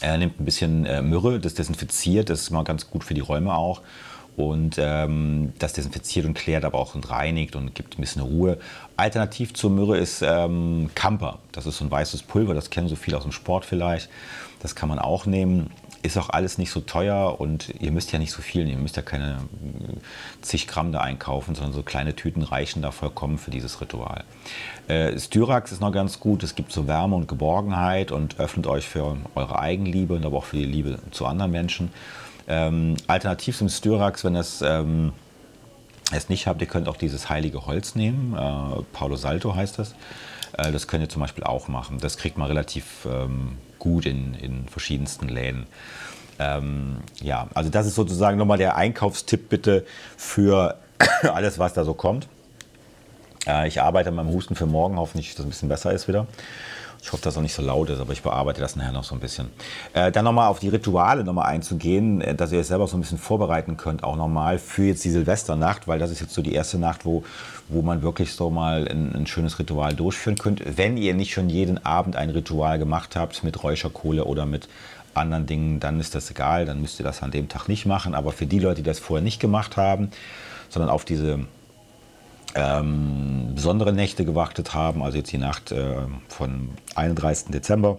Er 0.00 0.16
nimmt 0.16 0.40
ein 0.40 0.44
bisschen 0.44 0.86
äh, 0.86 1.02
Myrrhe, 1.02 1.40
das 1.40 1.54
desinfiziert, 1.54 2.30
das 2.30 2.42
ist 2.42 2.50
mal 2.50 2.64
ganz 2.64 2.88
gut 2.88 3.04
für 3.04 3.14
die 3.14 3.20
Räume 3.20 3.54
auch. 3.54 3.82
Und 4.36 4.76
ähm, 4.78 5.52
das 5.58 5.72
desinfiziert 5.72 6.24
und 6.24 6.34
klärt 6.34 6.64
aber 6.64 6.78
auch 6.78 6.94
und 6.94 7.10
reinigt 7.10 7.56
und 7.56 7.74
gibt 7.74 7.98
ein 7.98 8.00
bisschen 8.00 8.22
Ruhe. 8.22 8.58
Alternativ 8.96 9.52
zur 9.52 9.70
Myrrhe 9.70 9.98
ist 9.98 10.22
ähm, 10.22 10.90
Camper. 10.94 11.40
Das 11.50 11.66
ist 11.66 11.78
so 11.78 11.84
ein 11.84 11.90
weißes 11.90 12.22
Pulver, 12.22 12.54
das 12.54 12.70
kennen 12.70 12.86
so 12.86 12.94
viele 12.94 13.16
aus 13.16 13.24
dem 13.24 13.32
Sport 13.32 13.64
vielleicht. 13.64 14.08
Das 14.60 14.76
kann 14.76 14.88
man 14.88 15.00
auch 15.00 15.26
nehmen. 15.26 15.70
Ist 16.02 16.16
auch 16.16 16.30
alles 16.30 16.58
nicht 16.58 16.70
so 16.70 16.80
teuer 16.80 17.40
und 17.40 17.74
ihr 17.80 17.90
müsst 17.90 18.12
ja 18.12 18.18
nicht 18.20 18.30
so 18.30 18.40
viel 18.40 18.64
nehmen. 18.64 18.78
Ihr 18.78 18.82
müsst 18.82 18.96
ja 18.96 19.02
keine 19.02 19.32
äh, 19.32 20.42
zig 20.42 20.68
Gramm 20.68 20.92
da 20.92 21.00
einkaufen, 21.00 21.54
sondern 21.56 21.72
so 21.72 21.82
kleine 21.82 22.14
Tüten 22.14 22.42
reichen 22.42 22.82
da 22.82 22.92
vollkommen 22.92 23.38
für 23.38 23.50
dieses 23.50 23.80
Ritual. 23.80 24.24
Äh, 24.86 25.18
Styrax 25.18 25.72
ist 25.72 25.80
noch 25.80 25.90
ganz 25.92 26.20
gut. 26.20 26.42
Es 26.44 26.54
gibt 26.54 26.70
so 26.70 26.86
Wärme 26.86 27.16
und 27.16 27.26
Geborgenheit 27.26 28.12
und 28.12 28.38
öffnet 28.38 28.66
euch 28.68 28.86
für 28.88 29.16
eure 29.34 29.58
Eigenliebe 29.58 30.14
und 30.14 30.24
aber 30.24 30.36
auch 30.36 30.44
für 30.44 30.56
die 30.56 30.64
Liebe 30.64 31.00
zu 31.10 31.26
anderen 31.26 31.50
Menschen. 31.50 31.90
Ähm, 32.46 32.96
alternativ 33.08 33.58
zum 33.58 33.68
Styrax, 33.68 34.24
wenn 34.24 34.34
das 34.34 34.62
ähm, 34.62 35.12
es 36.12 36.28
nicht 36.28 36.46
habt, 36.46 36.60
ihr 36.60 36.66
könnt 36.66 36.88
auch 36.88 36.96
dieses 36.96 37.28
heilige 37.28 37.66
Holz 37.66 37.94
nehmen. 37.94 38.34
Äh, 38.34 38.82
Paulo 38.92 39.16
Salto 39.16 39.54
heißt 39.54 39.78
das. 39.78 39.94
Äh, 40.58 40.72
das 40.72 40.86
könnt 40.86 41.02
ihr 41.02 41.08
zum 41.08 41.22
Beispiel 41.22 41.44
auch 41.44 41.68
machen. 41.68 41.98
Das 42.00 42.18
kriegt 42.18 42.36
man 42.36 42.48
relativ 42.48 43.06
ähm, 43.10 43.56
gut 43.78 44.04
in, 44.04 44.34
in 44.34 44.68
verschiedensten 44.68 45.28
Läden. 45.28 45.66
Ähm, 46.38 46.98
ja, 47.20 47.48
also 47.54 47.70
das 47.70 47.86
ist 47.86 47.94
sozusagen 47.94 48.36
nochmal 48.36 48.58
der 48.58 48.76
Einkaufstipp 48.76 49.48
bitte 49.48 49.86
für 50.16 50.76
alles, 51.22 51.58
was 51.58 51.72
da 51.72 51.84
so 51.84 51.94
kommt. 51.94 52.28
Äh, 53.46 53.68
ich 53.68 53.80
arbeite 53.80 54.10
an 54.10 54.16
meinem 54.16 54.30
Husten 54.30 54.54
für 54.54 54.66
morgen, 54.66 54.98
hoffentlich, 54.98 55.30
dass 55.30 55.40
es 55.40 55.46
ein 55.46 55.50
bisschen 55.50 55.68
besser 55.68 55.92
ist 55.92 56.06
wieder. 56.08 56.26
Ich 57.00 57.12
hoffe, 57.12 57.22
dass 57.22 57.36
auch 57.36 57.42
nicht 57.42 57.54
so 57.54 57.62
laut 57.62 57.90
ist, 57.90 58.00
aber 58.00 58.12
ich 58.12 58.22
bearbeite 58.22 58.60
das 58.60 58.76
nachher 58.76 58.92
noch 58.92 59.04
so 59.04 59.14
ein 59.14 59.20
bisschen. 59.20 59.48
Äh, 59.92 60.10
dann 60.10 60.24
nochmal 60.24 60.48
auf 60.48 60.58
die 60.58 60.68
Rituale 60.68 61.24
nochmal 61.24 61.46
einzugehen, 61.46 62.20
äh, 62.20 62.34
dass 62.34 62.52
ihr 62.52 62.60
es 62.60 62.68
selber 62.68 62.86
so 62.86 62.96
ein 62.96 63.00
bisschen 63.00 63.18
vorbereiten 63.18 63.76
könnt, 63.76 64.02
auch 64.02 64.16
nochmal 64.16 64.58
für 64.58 64.84
jetzt 64.84 65.04
die 65.04 65.10
Silvesternacht, 65.10 65.86
weil 65.86 65.98
das 65.98 66.10
ist 66.10 66.20
jetzt 66.20 66.34
so 66.34 66.42
die 66.42 66.52
erste 66.52 66.78
Nacht, 66.78 67.04
wo, 67.04 67.24
wo 67.68 67.82
man 67.82 68.02
wirklich 68.02 68.34
so 68.34 68.50
mal 68.50 68.88
ein, 68.88 69.14
ein 69.14 69.26
schönes 69.26 69.58
Ritual 69.58 69.94
durchführen 69.94 70.36
könnt. 70.36 70.62
Wenn 70.76 70.96
ihr 70.96 71.14
nicht 71.14 71.32
schon 71.32 71.48
jeden 71.48 71.84
Abend 71.84 72.16
ein 72.16 72.30
Ritual 72.30 72.78
gemacht 72.78 73.16
habt 73.16 73.44
mit 73.44 73.62
Räucherkohle 73.62 74.24
oder 74.24 74.44
mit 74.44 74.68
anderen 75.14 75.46
Dingen, 75.46 75.80
dann 75.80 76.00
ist 76.00 76.14
das 76.14 76.30
egal, 76.30 76.66
dann 76.66 76.80
müsst 76.80 77.00
ihr 77.00 77.04
das 77.04 77.22
an 77.22 77.30
dem 77.30 77.48
Tag 77.48 77.68
nicht 77.68 77.86
machen. 77.86 78.14
Aber 78.14 78.32
für 78.32 78.46
die 78.46 78.58
Leute, 78.58 78.82
die 78.82 78.88
das 78.88 78.98
vorher 78.98 79.22
nicht 79.22 79.40
gemacht 79.40 79.76
haben, 79.76 80.10
sondern 80.68 80.90
auf 80.90 81.04
diese 81.04 81.40
ähm, 82.54 83.52
besondere 83.54 83.92
Nächte 83.92 84.24
gewartet 84.24 84.74
haben, 84.74 85.02
also 85.02 85.18
jetzt 85.18 85.32
die 85.32 85.38
Nacht 85.38 85.72
äh, 85.72 85.96
von 86.28 86.70
31. 86.94 87.48
Dezember 87.50 87.98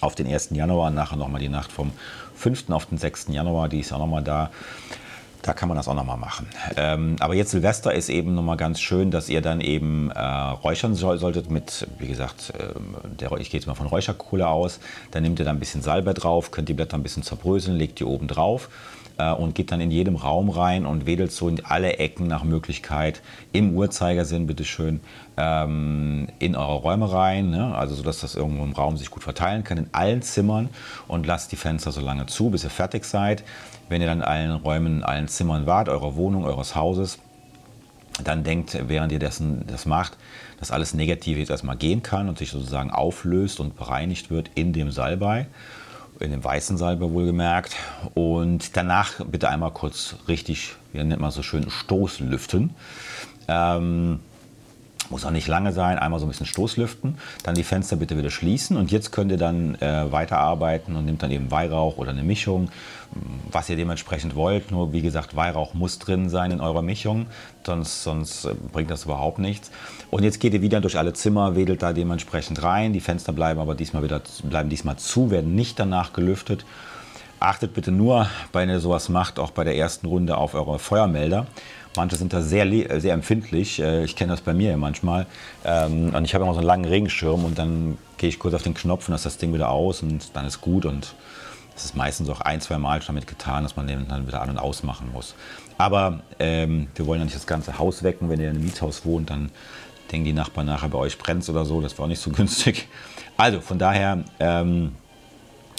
auf 0.00 0.14
den 0.14 0.26
1. 0.26 0.50
Januar, 0.52 0.90
nachher 0.90 1.16
nochmal 1.16 1.40
die 1.40 1.48
Nacht 1.48 1.72
vom 1.72 1.92
5. 2.34 2.70
auf 2.70 2.86
den 2.86 2.98
6. 2.98 3.28
Januar, 3.28 3.68
die 3.68 3.80
ist 3.80 3.92
auch 3.92 3.98
nochmal 3.98 4.22
da. 4.22 4.50
Da 5.42 5.54
kann 5.54 5.68
man 5.68 5.76
das 5.76 5.88
auch 5.88 5.94
nochmal 5.94 6.18
machen. 6.18 6.46
Ähm, 6.76 7.16
aber 7.18 7.34
jetzt 7.34 7.50
Silvester 7.50 7.92
ist 7.92 8.08
eben 8.08 8.36
nochmal 8.36 8.56
ganz 8.56 8.80
schön, 8.80 9.10
dass 9.10 9.28
ihr 9.28 9.40
dann 9.40 9.60
eben 9.60 10.12
äh, 10.12 10.20
räuchern 10.20 10.94
soll, 10.94 11.18
solltet 11.18 11.50
mit, 11.50 11.88
wie 11.98 12.06
gesagt, 12.06 12.52
äh, 12.56 12.78
der, 13.18 13.32
ich 13.32 13.50
gehe 13.50 13.58
jetzt 13.58 13.66
mal 13.66 13.74
von 13.74 13.88
Räucherkohle 13.88 14.46
aus. 14.46 14.78
Dann 15.10 15.24
nehmt 15.24 15.40
ihr 15.40 15.44
da 15.44 15.50
ein 15.50 15.58
bisschen 15.58 15.82
Salbe 15.82 16.14
drauf, 16.14 16.52
könnt 16.52 16.68
die 16.68 16.74
Blätter 16.74 16.96
ein 16.96 17.02
bisschen 17.02 17.24
zerbröseln, 17.24 17.76
legt 17.76 17.98
die 17.98 18.04
oben 18.04 18.28
drauf 18.28 18.68
äh, 19.18 19.32
und 19.32 19.54
geht 19.54 19.72
dann 19.72 19.80
in 19.80 19.90
jedem 19.90 20.16
Raum 20.16 20.50
rein 20.50 20.86
und 20.86 21.06
wedelt 21.06 21.32
so 21.32 21.48
in 21.48 21.64
alle 21.64 21.98
Ecken 21.98 22.26
nach 22.26 22.44
Möglichkeit 22.44 23.22
im 23.52 23.74
Uhrzeigersinn, 23.74 24.46
bitteschön, 24.46 25.00
ähm, 25.36 26.28
in 26.38 26.56
eure 26.56 26.76
Räume 26.76 27.12
rein. 27.12 27.50
Ne? 27.50 27.74
Also 27.74 27.94
so, 27.94 28.02
dass 28.02 28.20
das 28.20 28.34
irgendwo 28.34 28.64
im 28.64 28.72
Raum 28.72 28.96
sich 28.96 29.10
gut 29.10 29.22
verteilen 29.22 29.64
kann, 29.64 29.78
in 29.78 29.88
allen 29.92 30.22
Zimmern 30.22 30.68
und 31.08 31.26
lasst 31.26 31.52
die 31.52 31.56
Fenster 31.56 31.92
so 31.92 32.00
lange 32.00 32.26
zu, 32.26 32.50
bis 32.50 32.64
ihr 32.64 32.70
fertig 32.70 33.04
seid. 33.04 33.44
Wenn 33.88 34.00
ihr 34.00 34.06
dann 34.06 34.18
in 34.18 34.24
allen 34.24 34.52
Räumen, 34.52 34.98
in 34.98 35.02
allen 35.02 35.28
Zimmern 35.28 35.66
wart, 35.66 35.88
eurer 35.88 36.16
Wohnung, 36.16 36.44
eures 36.44 36.74
Hauses, 36.74 37.18
dann 38.22 38.44
denkt, 38.44 38.78
während 38.88 39.12
ihr 39.12 39.18
dessen, 39.18 39.64
das 39.66 39.86
macht, 39.86 40.16
dass 40.58 40.70
alles 40.70 40.94
Negative 40.94 41.40
jetzt 41.40 41.50
erstmal 41.50 41.76
gehen 41.76 42.02
kann 42.02 42.28
und 42.28 42.38
sich 42.38 42.50
sozusagen 42.50 42.90
auflöst 42.90 43.58
und 43.58 43.76
bereinigt 43.76 44.30
wird 44.30 44.50
in 44.54 44.72
dem 44.72 44.90
Salbei, 44.90 45.46
in 46.20 46.30
dem 46.30 46.44
weißen 46.44 46.78
Salbei 46.78 47.10
wohlgemerkt. 47.10 47.76
Und 48.14 48.76
danach 48.76 49.24
bitte 49.24 49.48
einmal 49.48 49.72
kurz 49.72 50.16
richtig, 50.28 50.74
wie 50.92 51.02
nennt 51.02 51.20
man 51.20 51.30
so 51.30 51.42
schön, 51.42 51.70
Stoßlüften. 51.70 52.74
Ähm, 53.48 54.20
muss 55.12 55.24
auch 55.24 55.30
nicht 55.30 55.46
lange 55.46 55.72
sein, 55.72 55.98
einmal 55.98 56.18
so 56.18 56.26
ein 56.26 56.30
bisschen 56.30 56.46
Stoßlüften, 56.46 57.18
dann 57.44 57.54
die 57.54 57.62
Fenster 57.62 57.96
bitte 57.96 58.18
wieder 58.18 58.30
schließen 58.30 58.76
und 58.76 58.90
jetzt 58.90 59.12
könnt 59.12 59.30
ihr 59.30 59.36
dann 59.38 59.76
äh, 59.76 60.10
weiterarbeiten 60.10 60.96
und 60.96 61.04
nehmt 61.04 61.22
dann 61.22 61.30
eben 61.30 61.50
Weihrauch 61.50 61.98
oder 61.98 62.10
eine 62.10 62.24
Mischung, 62.24 62.70
was 63.50 63.68
ihr 63.68 63.76
dementsprechend 63.76 64.34
wollt. 64.34 64.70
Nur 64.70 64.92
wie 64.92 65.02
gesagt, 65.02 65.36
Weihrauch 65.36 65.74
muss 65.74 65.98
drin 65.98 66.30
sein 66.30 66.50
in 66.50 66.60
eurer 66.60 66.82
Mischung, 66.82 67.26
sonst, 67.64 68.02
sonst 68.02 68.46
äh, 68.46 68.54
bringt 68.72 68.90
das 68.90 69.04
überhaupt 69.04 69.38
nichts. 69.38 69.70
Und 70.10 70.24
jetzt 70.24 70.40
geht 70.40 70.54
ihr 70.54 70.62
wieder 70.62 70.80
durch 70.80 70.98
alle 70.98 71.12
Zimmer, 71.12 71.54
wedelt 71.54 71.82
da 71.82 71.92
dementsprechend 71.92 72.62
rein, 72.62 72.92
die 72.92 73.00
Fenster 73.00 73.32
bleiben 73.32 73.60
aber 73.60 73.74
diesmal 73.74 74.02
wieder 74.02 74.22
bleiben 74.44 74.70
diesmal 74.70 74.96
zu, 74.96 75.30
werden 75.30 75.54
nicht 75.54 75.78
danach 75.78 76.12
gelüftet. 76.12 76.64
Achtet 77.38 77.74
bitte 77.74 77.90
nur, 77.90 78.28
wenn 78.52 78.68
ihr 78.68 78.78
sowas 78.78 79.08
macht, 79.08 79.40
auch 79.40 79.50
bei 79.50 79.64
der 79.64 79.76
ersten 79.76 80.06
Runde 80.06 80.36
auf 80.36 80.54
eure 80.54 80.78
Feuermelder. 80.78 81.46
Manche 81.96 82.16
sind 82.16 82.32
da 82.32 82.40
sehr, 82.40 82.66
sehr 83.00 83.14
empfindlich. 83.14 83.80
Äh, 83.80 84.04
ich 84.04 84.16
kenne 84.16 84.32
das 84.32 84.40
bei 84.40 84.54
mir 84.54 84.70
ja 84.70 84.76
manchmal. 84.76 85.26
Ähm, 85.64 86.14
und 86.14 86.24
ich 86.24 86.34
habe 86.34 86.44
immer 86.44 86.54
so 86.54 86.60
einen 86.60 86.66
langen 86.66 86.84
Regenschirm 86.84 87.44
und 87.44 87.58
dann 87.58 87.98
gehe 88.16 88.28
ich 88.28 88.38
kurz 88.38 88.54
auf 88.54 88.62
den 88.62 88.74
Knopf 88.74 89.08
und 89.08 89.14
ist 89.14 89.26
das 89.26 89.38
Ding 89.38 89.52
wieder 89.52 89.70
aus 89.70 90.02
und 90.02 90.34
dann 90.34 90.46
ist 90.46 90.60
gut. 90.60 90.86
Und 90.86 91.14
es 91.76 91.84
ist 91.84 91.96
meistens 91.96 92.28
auch 92.28 92.40
ein, 92.40 92.60
zwei 92.60 92.78
Mal 92.78 93.00
damit 93.06 93.26
getan, 93.26 93.62
dass 93.62 93.76
man 93.76 93.86
den 93.86 94.08
dann 94.08 94.26
wieder 94.26 94.40
an- 94.42 94.50
und 94.50 94.58
ausmachen 94.58 95.10
muss. 95.12 95.34
Aber 95.78 96.20
ähm, 96.38 96.88
wir 96.94 97.06
wollen 97.06 97.20
ja 97.20 97.24
nicht 97.24 97.36
das 97.36 97.46
ganze 97.46 97.78
Haus 97.78 98.02
wecken. 98.02 98.30
Wenn 98.30 98.40
ihr 98.40 98.50
in 98.50 98.56
einem 98.56 98.64
Mietshaus 98.64 99.04
wohnt, 99.04 99.30
dann 99.30 99.50
denken 100.10 100.24
die 100.24 100.32
Nachbarn 100.32 100.66
nachher 100.66 100.88
bei 100.88 100.98
euch 100.98 101.18
brennt 101.18 101.48
oder 101.48 101.64
so. 101.64 101.80
Das 101.80 101.98
war 101.98 102.04
auch 102.04 102.08
nicht 102.08 102.22
so 102.22 102.30
günstig. 102.32 102.88
Also 103.36 103.60
von 103.60 103.78
daher. 103.78 104.24
Ähm, 104.40 104.92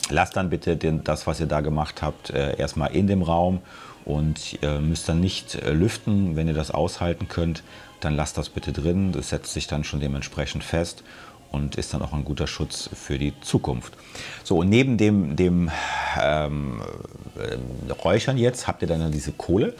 lasst 0.09 0.35
dann 0.35 0.49
bitte 0.49 0.77
den, 0.77 1.03
das, 1.03 1.27
was 1.27 1.39
ihr 1.39 1.47
da 1.47 1.61
gemacht 1.61 2.01
habt, 2.01 2.29
äh, 2.29 2.57
erstmal 2.57 2.95
in 2.95 3.07
dem 3.07 3.21
Raum 3.21 3.59
und 4.05 4.61
ihr 4.61 4.79
müsst 4.79 5.07
dann 5.07 5.19
nicht 5.19 5.55
äh, 5.55 5.71
lüften. 5.71 6.35
Wenn 6.35 6.47
ihr 6.47 6.53
das 6.53 6.71
aushalten 6.71 7.27
könnt, 7.27 7.63
dann 8.01 8.15
lasst 8.15 8.37
das 8.37 8.49
bitte 8.49 8.71
drin. 8.71 9.11
Das 9.11 9.29
setzt 9.29 9.53
sich 9.53 9.67
dann 9.67 9.83
schon 9.83 9.99
dementsprechend 9.99 10.63
fest 10.63 11.03
und 11.51 11.75
ist 11.75 11.93
dann 11.93 12.01
auch 12.01 12.13
ein 12.13 12.25
guter 12.25 12.47
Schutz 12.47 12.89
für 12.93 13.17
die 13.17 13.33
Zukunft. 13.41 13.93
So, 14.43 14.57
und 14.57 14.69
neben 14.69 14.97
dem, 14.97 15.35
dem 15.35 15.69
ähm, 16.21 16.81
äh, 17.37 17.91
Räuchern 17.93 18.37
jetzt 18.37 18.67
habt 18.67 18.81
ihr 18.81 18.87
dann 18.87 19.11
diese 19.11 19.31
Kohle 19.31 19.73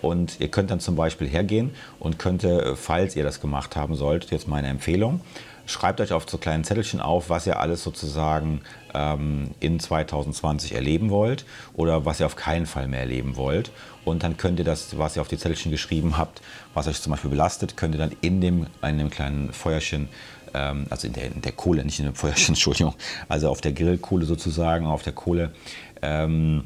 und 0.00 0.40
ihr 0.40 0.48
könnt 0.48 0.70
dann 0.70 0.80
zum 0.80 0.96
Beispiel 0.96 1.28
hergehen 1.28 1.70
und 2.00 2.18
könnte, 2.18 2.74
falls 2.76 3.14
ihr 3.14 3.24
das 3.24 3.40
gemacht 3.40 3.76
haben 3.76 3.94
solltet, 3.94 4.30
jetzt 4.30 4.48
meine 4.48 4.68
Empfehlung, 4.68 5.20
schreibt 5.68 6.00
euch 6.00 6.12
auf 6.12 6.28
so 6.28 6.38
kleinen 6.38 6.64
Zettelchen 6.64 7.00
auf, 7.00 7.28
was 7.30 7.46
ihr 7.46 7.60
alles 7.60 7.84
sozusagen 7.84 8.62
ähm, 8.94 9.50
in 9.60 9.78
2020 9.78 10.74
erleben 10.74 11.10
wollt 11.10 11.44
oder 11.74 12.04
was 12.04 12.20
ihr 12.20 12.26
auf 12.26 12.36
keinen 12.36 12.66
Fall 12.66 12.88
mehr 12.88 13.00
erleben 13.00 13.36
wollt. 13.36 13.70
Und 14.04 14.22
dann 14.22 14.38
könnt 14.38 14.58
ihr 14.58 14.64
das, 14.64 14.98
was 14.98 15.16
ihr 15.16 15.22
auf 15.22 15.28
die 15.28 15.36
Zettelchen 15.36 15.70
geschrieben 15.70 16.16
habt, 16.16 16.40
was 16.72 16.88
euch 16.88 17.00
zum 17.02 17.10
Beispiel 17.10 17.30
belastet, 17.30 17.76
könnt 17.76 17.94
ihr 17.94 17.98
dann 17.98 18.16
in 18.22 18.40
dem, 18.40 18.66
in 18.82 18.98
dem 18.98 19.10
kleinen 19.10 19.52
Feuerchen 19.52 20.08
ähm, 20.54 20.86
also 20.88 21.06
in 21.06 21.12
der, 21.12 21.26
in 21.26 21.42
der, 21.42 21.52
Kohle, 21.52 21.84
nicht 21.84 21.98
in 21.98 22.06
dem 22.06 22.14
Feuerchen, 22.14 22.48
Entschuldigung, 22.54 22.94
also 23.28 23.50
auf 23.50 23.60
der 23.60 23.72
Grillkohle 23.72 24.24
sozusagen, 24.24 24.86
auf 24.86 25.02
der 25.02 25.12
Kohle, 25.12 25.52
ähm, 26.00 26.64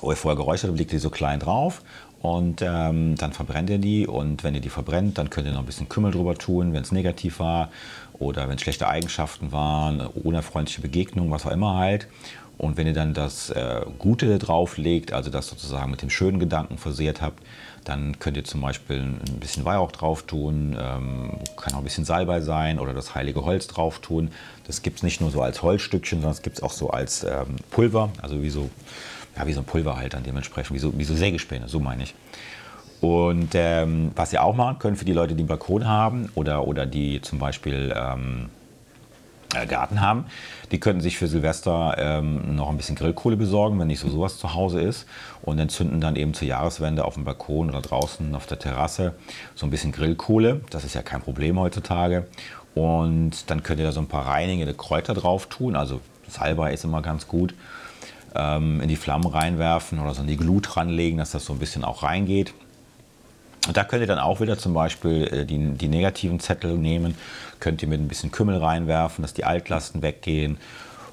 wo 0.00 0.10
ihr 0.10 0.16
vorher 0.16 0.36
geräuchert 0.36 0.68
habt, 0.68 0.78
legt 0.78 0.92
ihr 0.92 1.00
so 1.00 1.10
klein 1.10 1.40
drauf 1.40 1.82
und 2.22 2.62
ähm, 2.62 3.16
dann 3.16 3.32
verbrennt 3.32 3.68
ihr 3.68 3.78
die 3.78 4.06
und 4.06 4.44
wenn 4.44 4.54
ihr 4.54 4.60
die 4.60 4.68
verbrennt, 4.68 5.18
dann 5.18 5.28
könnt 5.28 5.48
ihr 5.48 5.52
noch 5.52 5.60
ein 5.60 5.66
bisschen 5.66 5.88
Kümmel 5.88 6.12
drüber 6.12 6.36
tun, 6.36 6.72
wenn 6.72 6.82
es 6.82 6.92
negativ 6.92 7.40
war 7.40 7.68
oder 8.12 8.48
wenn 8.48 8.54
es 8.54 8.62
schlechte 8.62 8.88
Eigenschaften 8.88 9.50
waren, 9.50 10.00
unerfreundliche 10.00 10.80
Begegnungen, 10.80 11.32
was 11.32 11.44
auch 11.46 11.50
immer 11.50 11.74
halt. 11.74 12.06
Und 12.58 12.76
wenn 12.76 12.86
ihr 12.86 12.92
dann 12.92 13.12
das 13.12 13.50
äh, 13.50 13.80
Gute 13.98 14.38
drauflegt, 14.38 15.12
also 15.12 15.30
das 15.30 15.48
sozusagen 15.48 15.90
mit 15.90 16.00
dem 16.00 16.10
schönen 16.10 16.38
Gedanken 16.38 16.78
versehrt 16.78 17.20
habt, 17.20 17.42
dann 17.82 18.20
könnt 18.20 18.36
ihr 18.36 18.44
zum 18.44 18.60
Beispiel 18.60 19.00
ein 19.00 19.40
bisschen 19.40 19.64
Weihrauch 19.64 19.90
drauf 19.90 20.22
tun, 20.22 20.76
ähm, 20.78 21.38
kann 21.56 21.74
auch 21.74 21.78
ein 21.78 21.84
bisschen 21.84 22.04
Salbei 22.04 22.40
sein 22.40 22.78
oder 22.78 22.94
das 22.94 23.16
heilige 23.16 23.44
Holz 23.44 23.66
drauf 23.66 23.98
tun. 23.98 24.30
Das 24.64 24.82
gibt 24.82 24.98
es 24.98 25.02
nicht 25.02 25.20
nur 25.20 25.32
so 25.32 25.42
als 25.42 25.62
Holzstückchen, 25.62 26.20
sondern 26.20 26.36
es 26.36 26.42
gibt 26.42 26.58
es 26.58 26.62
auch 26.62 26.70
so 26.70 26.90
als 26.90 27.24
ähm, 27.24 27.56
Pulver, 27.72 28.10
also 28.22 28.40
wie 28.42 28.50
so 28.50 28.70
ja, 29.36 29.46
wie 29.46 29.52
so 29.52 29.60
ein 29.60 29.66
Pulver 29.66 29.96
halt 29.96 30.14
dann 30.14 30.22
dementsprechend, 30.22 30.74
wie 30.74 30.80
so, 30.80 30.96
wie 30.98 31.04
so 31.04 31.14
Sägespäne, 31.14 31.68
so 31.68 31.80
meine 31.80 32.02
ich. 32.04 32.14
Und 33.00 33.50
ähm, 33.54 34.12
was 34.14 34.32
ihr 34.32 34.42
auch 34.44 34.54
machen 34.54 34.78
könnt 34.78 34.98
für 34.98 35.04
die 35.04 35.12
Leute, 35.12 35.34
die 35.34 35.40
einen 35.40 35.48
Balkon 35.48 35.88
haben 35.88 36.30
oder, 36.36 36.68
oder 36.68 36.86
die 36.86 37.20
zum 37.20 37.40
Beispiel 37.40 37.92
ähm, 37.96 38.48
äh, 39.54 39.66
Garten 39.66 40.00
haben, 40.00 40.26
die 40.70 40.78
könnten 40.78 41.00
sich 41.00 41.18
für 41.18 41.26
Silvester 41.26 41.96
ähm, 41.98 42.54
noch 42.54 42.70
ein 42.70 42.76
bisschen 42.76 42.94
Grillkohle 42.94 43.36
besorgen, 43.36 43.78
wenn 43.80 43.88
nicht 43.88 43.98
so 43.98 44.08
sowas 44.08 44.38
zu 44.38 44.54
Hause 44.54 44.80
ist 44.80 45.06
und 45.42 45.58
entzünden 45.58 46.00
dann 46.00 46.14
eben 46.14 46.32
zur 46.32 46.46
Jahreswende 46.46 47.04
auf 47.04 47.14
dem 47.14 47.24
Balkon 47.24 47.70
oder 47.70 47.80
draußen 47.80 48.36
auf 48.36 48.46
der 48.46 48.60
Terrasse 48.60 49.14
so 49.56 49.66
ein 49.66 49.70
bisschen 49.70 49.90
Grillkohle. 49.90 50.60
Das 50.70 50.84
ist 50.84 50.94
ja 50.94 51.02
kein 51.02 51.22
Problem 51.22 51.58
heutzutage. 51.58 52.28
Und 52.74 53.50
dann 53.50 53.64
könnt 53.64 53.80
ihr 53.80 53.86
da 53.86 53.92
so 53.92 54.00
ein 54.00 54.06
paar 54.06 54.28
reinigende 54.28 54.74
Kräuter 54.74 55.12
drauf 55.12 55.46
tun. 55.46 55.74
Also 55.74 56.00
Salbei 56.28 56.72
ist 56.72 56.84
immer 56.84 57.02
ganz 57.02 57.26
gut 57.26 57.52
ähm, 58.34 58.80
in 58.80 58.88
die 58.88 58.96
Flammen 58.96 59.26
reinwerfen 59.26 59.98
oder 59.98 60.14
so 60.14 60.22
in 60.22 60.28
die 60.28 60.36
Glut 60.36 60.76
ranlegen, 60.76 61.18
dass 61.18 61.30
das 61.32 61.44
so 61.44 61.52
ein 61.52 61.58
bisschen 61.58 61.84
auch 61.84 62.02
reingeht. 62.02 62.54
Und 63.68 63.76
da 63.76 63.84
könnt 63.84 64.00
ihr 64.00 64.08
dann 64.08 64.18
auch 64.18 64.40
wieder 64.40 64.58
zum 64.58 64.74
Beispiel 64.74 65.28
äh, 65.32 65.44
die, 65.44 65.58
die 65.74 65.88
negativen 65.88 66.40
Zettel 66.40 66.76
nehmen, 66.76 67.14
könnt 67.60 67.82
ihr 67.82 67.88
mit 67.88 68.00
ein 68.00 68.08
bisschen 68.08 68.30
Kümmel 68.30 68.56
reinwerfen, 68.56 69.22
dass 69.22 69.34
die 69.34 69.44
Altlasten 69.44 70.02
weggehen. 70.02 70.58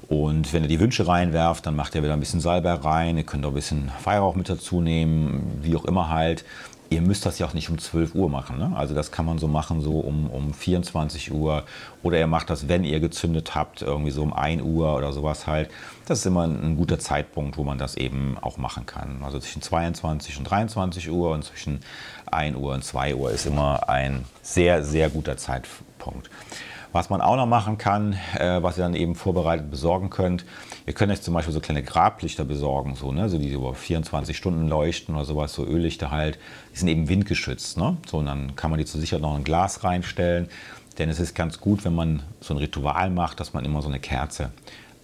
Und 0.08 0.52
wenn 0.52 0.64
ihr 0.64 0.68
die 0.68 0.80
Wünsche 0.80 1.06
reinwerft, 1.06 1.66
dann 1.66 1.76
macht 1.76 1.94
ihr 1.94 2.02
wieder 2.02 2.14
ein 2.14 2.20
bisschen 2.20 2.40
Salbei 2.40 2.72
rein. 2.72 3.16
Ihr 3.16 3.22
könnt 3.22 3.44
auch 3.44 3.50
ein 3.50 3.54
bisschen 3.54 3.92
Weihrauch 4.02 4.34
mit 4.34 4.48
dazu 4.48 4.80
nehmen, 4.80 5.60
wie 5.62 5.76
auch 5.76 5.84
immer 5.84 6.08
halt. 6.08 6.44
Ihr 6.90 7.02
müsst 7.02 7.24
das 7.24 7.38
ja 7.38 7.46
auch 7.46 7.54
nicht 7.54 7.70
um 7.70 7.78
12 7.78 8.16
Uhr 8.16 8.28
machen. 8.28 8.58
Ne? 8.58 8.72
Also 8.74 8.94
das 8.94 9.12
kann 9.12 9.24
man 9.24 9.38
so 9.38 9.46
machen, 9.46 9.80
so 9.80 10.00
um, 10.00 10.28
um 10.28 10.52
24 10.52 11.32
Uhr. 11.32 11.64
Oder 12.02 12.18
ihr 12.18 12.26
macht 12.26 12.50
das, 12.50 12.68
wenn 12.68 12.82
ihr 12.82 12.98
gezündet 12.98 13.54
habt, 13.54 13.80
irgendwie 13.80 14.10
so 14.10 14.22
um 14.22 14.32
1 14.32 14.62
Uhr 14.62 14.96
oder 14.96 15.12
sowas 15.12 15.46
halt. 15.46 15.70
Das 16.06 16.18
ist 16.18 16.26
immer 16.26 16.42
ein, 16.42 16.60
ein 16.62 16.76
guter 16.76 16.98
Zeitpunkt, 16.98 17.56
wo 17.56 17.62
man 17.62 17.78
das 17.78 17.96
eben 17.96 18.36
auch 18.40 18.58
machen 18.58 18.86
kann. 18.86 19.22
Also 19.22 19.38
zwischen 19.38 19.62
22 19.62 20.38
und 20.38 20.44
23 20.44 21.10
Uhr 21.10 21.30
und 21.30 21.44
zwischen 21.44 21.80
1 22.26 22.56
Uhr 22.56 22.74
und 22.74 22.84
2 22.84 23.14
Uhr 23.14 23.30
ist 23.30 23.46
immer 23.46 23.88
ein 23.88 24.24
sehr, 24.42 24.82
sehr 24.82 25.10
guter 25.10 25.36
Zeitpunkt. 25.36 26.28
Was 26.92 27.08
man 27.08 27.20
auch 27.20 27.36
noch 27.36 27.46
machen 27.46 27.78
kann, 27.78 28.16
äh, 28.36 28.62
was 28.62 28.76
ihr 28.76 28.82
dann 28.82 28.94
eben 28.94 29.14
vorbereitet 29.14 29.70
besorgen 29.70 30.10
könnt, 30.10 30.44
ihr 30.86 30.92
könnt 30.92 31.12
euch 31.12 31.22
zum 31.22 31.34
Beispiel 31.34 31.54
so 31.54 31.60
kleine 31.60 31.84
Grablichter 31.84 32.44
besorgen, 32.44 32.96
so, 32.96 33.12
ne? 33.12 33.28
so 33.28 33.38
die 33.38 33.52
über 33.52 33.74
24 33.74 34.36
Stunden 34.36 34.66
leuchten 34.66 35.14
oder 35.14 35.24
sowas, 35.24 35.54
so 35.54 35.64
Öllichter 35.64 36.10
halt. 36.10 36.38
Die 36.74 36.78
sind 36.78 36.88
eben 36.88 37.08
windgeschützt. 37.08 37.76
Ne? 37.76 37.96
So, 38.08 38.18
und 38.18 38.26
dann 38.26 38.56
kann 38.56 38.70
man 38.70 38.78
die 38.78 38.86
zu 38.86 38.98
Sicherheit 38.98 39.22
noch 39.22 39.30
in 39.30 39.42
ein 39.42 39.44
Glas 39.44 39.84
reinstellen. 39.84 40.48
Denn 40.98 41.08
es 41.08 41.20
ist 41.20 41.34
ganz 41.34 41.60
gut, 41.60 41.84
wenn 41.84 41.94
man 41.94 42.22
so 42.40 42.54
ein 42.54 42.58
Ritual 42.58 43.10
macht, 43.10 43.38
dass 43.38 43.52
man 43.52 43.64
immer 43.64 43.82
so 43.82 43.88
eine 43.88 44.00
Kerze 44.00 44.50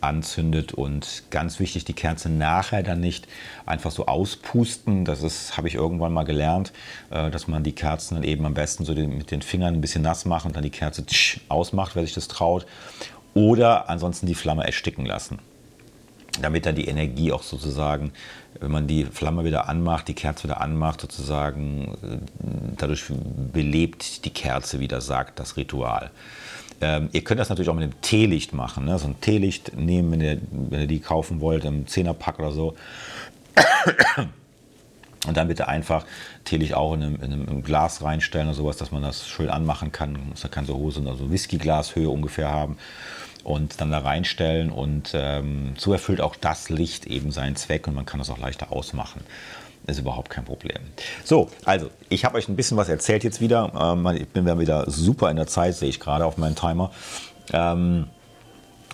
anzündet 0.07 0.73
und 0.73 1.25
ganz 1.31 1.61
wichtig, 1.61 1.85
die 1.85 1.93
Kerze 1.93 2.29
nachher 2.29 2.83
dann 2.83 3.01
nicht 3.01 3.27
einfach 3.67 3.91
so 3.91 4.07
auspusten. 4.07 5.05
Das 5.05 5.23
ist, 5.23 5.57
habe 5.57 5.69
ich 5.69 5.75
irgendwann 5.75 6.13
mal 6.13 6.25
gelernt, 6.25 6.73
äh, 7.11 7.31
dass 7.31 7.49
man 7.49 7.63
die 7.63 7.73
Kerzen 7.73 8.15
dann 8.15 8.25
eben 8.25 8.47
am 8.47 8.55
besten 8.55 8.85
so 8.85 8.95
mit 8.95 9.31
den 9.31 9.43
Fingern 9.43 9.75
ein 9.75 9.81
bisschen 9.81 10.03
nass 10.03 10.25
macht 10.25 10.47
und 10.47 10.57
dann 10.57 10.63
die 10.63 10.71
Kerze 10.71 11.05
ausmacht, 11.49 11.97
wer 11.97 12.05
sich 12.05 12.15
das 12.15 12.29
traut. 12.29 12.67
Oder 13.35 13.91
ansonsten 13.91 14.27
die 14.27 14.35
Flamme 14.35 14.65
ersticken 14.65 15.05
lassen. 15.05 15.39
Damit 16.43 16.67
dann 16.67 16.75
die 16.75 16.87
Energie 16.87 17.33
auch 17.33 17.43
sozusagen, 17.43 18.13
wenn 18.61 18.71
man 18.71 18.87
die 18.87 19.05
Flamme 19.05 19.45
wieder 19.45 19.69
anmacht, 19.69 20.09
die 20.09 20.15
Kerze 20.15 20.45
wieder 20.45 20.61
anmacht, 20.61 21.01
sozusagen 21.01 21.97
äh, 22.03 22.17
dadurch 22.77 23.05
belebt 23.53 24.25
die 24.25 24.31
Kerze 24.31 24.81
wieder, 24.81 25.01
sagt 25.01 25.39
das 25.39 25.57
Ritual. 25.57 26.11
Ähm, 26.81 27.09
ihr 27.13 27.25
könnt 27.25 27.41
das 27.41 27.49
natürlich 27.49 27.71
auch 27.71 27.75
mit 27.75 27.85
dem 27.85 28.01
Teelicht 28.03 28.53
machen. 28.53 28.85
Ne? 28.85 28.99
So 28.99 29.09
ein 29.09 29.21
Teelicht 29.21 29.77
nehmen, 29.77 30.13
wenn 30.13 30.21
ihr, 30.21 30.39
wenn 30.51 30.81
ihr 30.81 30.87
die 30.87 31.01
kaufen 31.01 31.41
wollt, 31.41 31.65
im 31.65 31.87
Zehnerpack 31.87 32.39
oder 32.39 32.53
so. 32.53 32.75
Und 35.27 35.37
dann 35.37 35.49
bitte 35.49 35.69
einfach 35.69 36.05
Teelicht 36.45 36.75
auch 36.75 36.95
in 36.95 37.03
einem, 37.03 37.17
in 37.17 37.33
einem, 37.33 37.63
Glas 37.63 38.03
reinstellen 38.03 38.49
oder 38.49 38.57
sowas, 38.57 38.77
dass 38.77 38.93
man 38.93 39.03
das 39.03 39.29
schön 39.29 39.51
anmachen 39.51 39.93
kann. 39.93 40.19
Muss 40.31 40.43
da 40.43 40.49
keine 40.49 40.67
so 40.67 40.75
Hose, 40.75 41.03
also 41.07 41.31
Whisky-Glashöhe 41.31 42.09
ungefähr 42.09 42.51
haben. 42.51 42.79
Und 43.45 43.81
dann 43.81 43.93
da 43.93 43.99
reinstellen 43.99 44.71
und 44.71 45.13
ähm, 45.15 45.75
so 45.79 45.93
erfüllt 45.93 46.21
auch 46.21 46.35
das 46.35 46.69
Licht 46.69 47.07
eben 47.07 47.31
seinen 47.31 47.55
Zweck 47.55 47.87
und 47.87 47.95
man 47.95 48.05
kann 48.05 48.19
das 48.19 48.29
auch 48.29 48.39
leichter 48.39 48.73
ausmachen. 48.73 49.21
Ist 49.87 50.01
überhaupt 50.01 50.31
kein 50.31 50.45
Problem. 50.45 50.79
So, 51.23 51.49
also 51.65 51.91
ich 52.09 52.25
habe 52.25 52.39
euch 52.39 52.49
ein 52.49 52.57
bisschen 52.57 52.77
was 52.77 52.89
erzählt 52.89 53.23
jetzt 53.23 53.41
wieder. 53.41 53.73
Ähm, 53.81 54.05
ich 54.17 54.27
bin 54.27 54.47
wieder 54.59 54.91
super 54.91 55.31
in 55.31 55.37
der 55.37 55.47
Zeit, 55.47 55.77
sehe 55.77 55.89
ich 55.89 56.01
gerade 56.01 56.25
auf 56.25 56.39
meinem 56.39 56.57
Timer. 56.57 56.91
Ähm, 57.53 58.09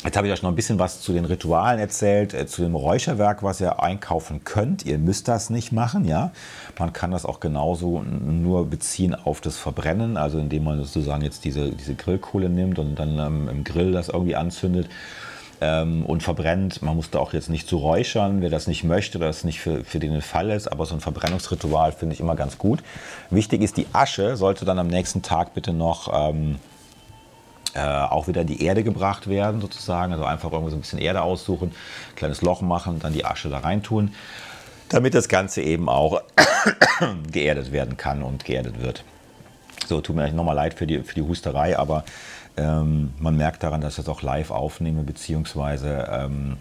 Jetzt 0.04 0.16
habe 0.16 0.26
ich 0.26 0.32
euch 0.32 0.42
noch 0.42 0.50
ein 0.50 0.56
bisschen 0.56 0.80
was 0.80 1.00
zu 1.00 1.12
den 1.12 1.24
Ritualen 1.24 1.78
erzählt, 1.78 2.34
äh, 2.34 2.46
zu 2.46 2.62
dem 2.62 2.74
Räucherwerk, 2.74 3.44
was 3.44 3.60
ihr 3.60 3.80
einkaufen 3.80 4.42
könnt. 4.42 4.84
Ihr 4.84 4.98
müsst 4.98 5.28
das 5.28 5.48
nicht 5.48 5.70
machen, 5.70 6.04
ja. 6.04 6.32
Man 6.76 6.92
kann 6.92 7.12
das 7.12 7.24
auch 7.24 7.38
genauso 7.38 8.02
nur 8.02 8.68
beziehen 8.68 9.14
auf 9.14 9.40
das 9.40 9.56
Verbrennen, 9.58 10.16
also 10.16 10.38
indem 10.38 10.64
man 10.64 10.78
sozusagen 10.78 11.22
jetzt 11.22 11.44
diese, 11.44 11.70
diese 11.70 11.94
Grillkohle 11.94 12.48
nimmt 12.48 12.80
und 12.80 12.96
dann 12.96 13.18
ähm, 13.20 13.48
im 13.48 13.62
Grill 13.62 13.92
das 13.92 14.08
irgendwie 14.08 14.34
anzündet 14.34 14.88
ähm, 15.60 16.04
und 16.04 16.24
verbrennt. 16.24 16.82
Man 16.82 16.96
muss 16.96 17.10
da 17.10 17.20
auch 17.20 17.32
jetzt 17.32 17.48
nicht 17.48 17.68
zu 17.68 17.76
räuchern, 17.76 18.40
wer 18.40 18.50
das 18.50 18.66
nicht 18.66 18.82
möchte 18.82 19.20
das 19.20 19.44
nicht 19.44 19.60
für, 19.60 19.84
für 19.84 20.00
den 20.00 20.20
Fall 20.20 20.50
ist, 20.50 20.66
aber 20.66 20.84
so 20.84 20.94
ein 20.94 21.00
Verbrennungsritual 21.00 21.92
finde 21.92 22.14
ich 22.14 22.20
immer 22.20 22.34
ganz 22.34 22.58
gut. 22.58 22.80
Wichtig 23.30 23.62
ist, 23.62 23.76
die 23.76 23.86
Asche 23.92 24.36
sollte 24.36 24.64
dann 24.64 24.80
am 24.80 24.88
nächsten 24.88 25.22
Tag 25.22 25.54
bitte 25.54 25.72
noch 25.72 26.10
ähm, 26.12 26.56
äh, 27.74 27.80
auch 27.80 28.28
wieder 28.28 28.42
in 28.42 28.46
die 28.46 28.62
Erde 28.62 28.84
gebracht 28.84 29.28
werden, 29.28 29.60
sozusagen. 29.60 30.12
Also 30.12 30.24
einfach 30.24 30.52
irgendwie 30.52 30.70
so 30.70 30.76
ein 30.76 30.80
bisschen 30.80 30.98
Erde 30.98 31.22
aussuchen, 31.22 31.72
kleines 32.16 32.42
Loch 32.42 32.60
machen, 32.60 32.98
dann 33.00 33.12
die 33.12 33.24
Asche 33.24 33.48
da 33.48 33.58
rein 33.58 33.82
tun, 33.82 34.14
damit 34.88 35.14
das 35.14 35.28
Ganze 35.28 35.62
eben 35.62 35.88
auch 35.88 36.22
geerdet 37.32 37.72
werden 37.72 37.96
kann 37.96 38.22
und 38.22 38.44
geerdet 38.44 38.80
wird. 38.80 39.04
So, 39.86 40.00
tut 40.00 40.16
mir 40.16 40.30
nochmal 40.32 40.56
leid 40.56 40.74
für 40.74 40.86
die, 40.86 41.02
für 41.02 41.14
die 41.14 41.22
Husterei, 41.22 41.78
aber 41.78 42.04
ähm, 42.56 43.14
man 43.18 43.36
merkt 43.36 43.62
daran, 43.62 43.80
dass 43.80 43.98
ich 43.98 44.04
das 44.04 44.08
auch 44.08 44.22
live 44.22 44.50
aufnehme, 44.50 45.02
beziehungsweise 45.02 46.08
ähm, 46.10 46.56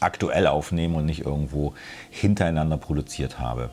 aktuell 0.00 0.46
aufnehme 0.46 0.96
und 0.96 1.06
nicht 1.06 1.24
irgendwo 1.24 1.74
hintereinander 2.10 2.76
produziert 2.76 3.38
habe. 3.38 3.70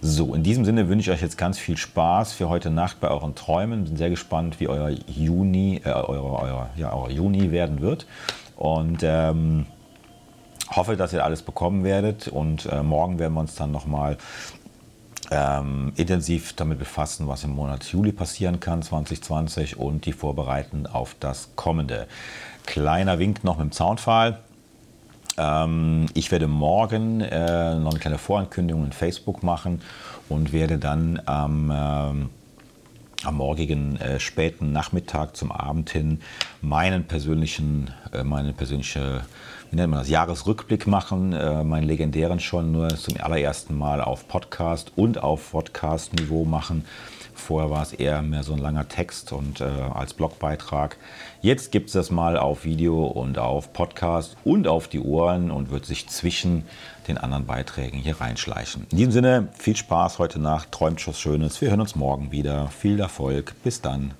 So, 0.00 0.34
in 0.34 0.42
diesem 0.42 0.64
Sinne 0.64 0.88
wünsche 0.88 1.10
ich 1.10 1.16
euch 1.16 1.22
jetzt 1.22 1.38
ganz 1.38 1.58
viel 1.58 1.76
Spaß 1.76 2.32
für 2.32 2.48
heute 2.48 2.70
Nacht 2.70 3.00
bei 3.00 3.08
euren 3.08 3.34
Träumen. 3.34 3.84
Bin 3.84 3.96
sehr 3.96 4.10
gespannt, 4.10 4.60
wie 4.60 4.68
euer 4.68 4.90
Juni, 5.06 5.80
äh, 5.84 5.90
eure, 5.90 6.32
eure, 6.32 6.70
ja, 6.76 6.92
euer 6.92 7.10
Juni 7.10 7.52
werden 7.52 7.80
wird. 7.80 8.06
Und 8.56 9.00
ähm, 9.02 9.66
hoffe, 10.70 10.96
dass 10.96 11.12
ihr 11.12 11.24
alles 11.24 11.42
bekommen 11.42 11.84
werdet. 11.84 12.28
Und 12.28 12.66
äh, 12.66 12.82
morgen 12.82 13.18
werden 13.18 13.34
wir 13.34 13.40
uns 13.40 13.54
dann 13.54 13.70
nochmal 13.70 14.16
ähm, 15.30 15.92
intensiv 15.96 16.52
damit 16.54 16.78
befassen, 16.78 17.28
was 17.28 17.44
im 17.44 17.50
Monat 17.50 17.84
Juli 17.84 18.12
passieren 18.12 18.60
kann 18.60 18.82
2020 18.82 19.76
und 19.76 20.06
die 20.06 20.12
vorbereiten 20.12 20.86
auf 20.86 21.16
das 21.18 21.50
kommende. 21.56 22.06
Kleiner 22.64 23.18
Wink 23.18 23.44
noch 23.44 23.58
mit 23.58 23.64
dem 23.64 23.72
Zaunpfahl. 23.72 24.40
Ähm, 25.38 26.06
ich 26.14 26.30
werde 26.30 26.48
morgen 26.48 27.20
äh, 27.20 27.74
noch 27.74 27.90
eine 27.90 28.00
kleine 28.00 28.18
Vorankündigung 28.18 28.84
in 28.84 28.92
Facebook 28.92 29.42
machen 29.42 29.82
und 30.28 30.52
werde 30.52 30.78
dann 30.78 31.20
am, 31.26 31.70
äh, 31.70 33.24
am 33.26 33.34
morgigen 33.36 33.96
äh, 33.96 34.20
späten 34.20 34.72
Nachmittag 34.72 35.36
zum 35.36 35.52
Abend 35.52 35.90
hin 35.90 36.20
meinen 36.62 37.04
persönlichen, 37.04 37.90
äh, 38.12 38.24
meine 38.24 38.52
persönliche 38.52 39.22
wie 39.70 39.76
nennt 39.76 39.90
man 39.90 40.00
das, 40.00 40.08
Jahresrückblick 40.08 40.86
machen, 40.86 41.32
äh, 41.32 41.64
meinen 41.64 41.86
legendären 41.86 42.40
schon 42.40 42.72
nur 42.72 42.88
zum 42.90 43.16
allerersten 43.20 43.76
Mal 43.76 44.00
auf 44.00 44.28
Podcast 44.28 44.92
und 44.96 45.22
auf 45.22 45.50
Podcast-Niveau 45.50 46.44
machen. 46.44 46.84
Vorher 47.36 47.70
war 47.70 47.82
es 47.82 47.92
eher 47.92 48.22
mehr 48.22 48.42
so 48.42 48.52
ein 48.52 48.58
langer 48.58 48.88
Text 48.88 49.32
und 49.32 49.60
äh, 49.60 49.64
als 49.64 50.14
Blogbeitrag. 50.14 50.96
Jetzt 51.42 51.70
gibt 51.70 51.88
es 51.88 51.92
das 51.92 52.10
mal 52.10 52.36
auf 52.36 52.64
Video 52.64 53.06
und 53.06 53.38
auf 53.38 53.72
Podcast 53.72 54.36
und 54.44 54.66
auf 54.66 54.88
die 54.88 55.00
Ohren 55.00 55.50
und 55.50 55.70
wird 55.70 55.86
sich 55.86 56.08
zwischen 56.08 56.64
den 57.08 57.18
anderen 57.18 57.46
Beiträgen 57.46 57.98
hier 57.98 58.20
reinschleichen. 58.20 58.86
In 58.90 58.98
diesem 58.98 59.12
Sinne, 59.12 59.48
viel 59.56 59.76
Spaß 59.76 60.18
heute 60.18 60.40
Nacht, 60.40 60.72
träumt 60.72 61.06
was 61.06 61.20
Schönes. 61.20 61.60
Wir 61.60 61.70
hören 61.70 61.80
uns 61.80 61.94
morgen 61.94 62.32
wieder. 62.32 62.68
Viel 62.68 62.98
Erfolg. 62.98 63.54
Bis 63.62 63.80
dann. 63.80 64.14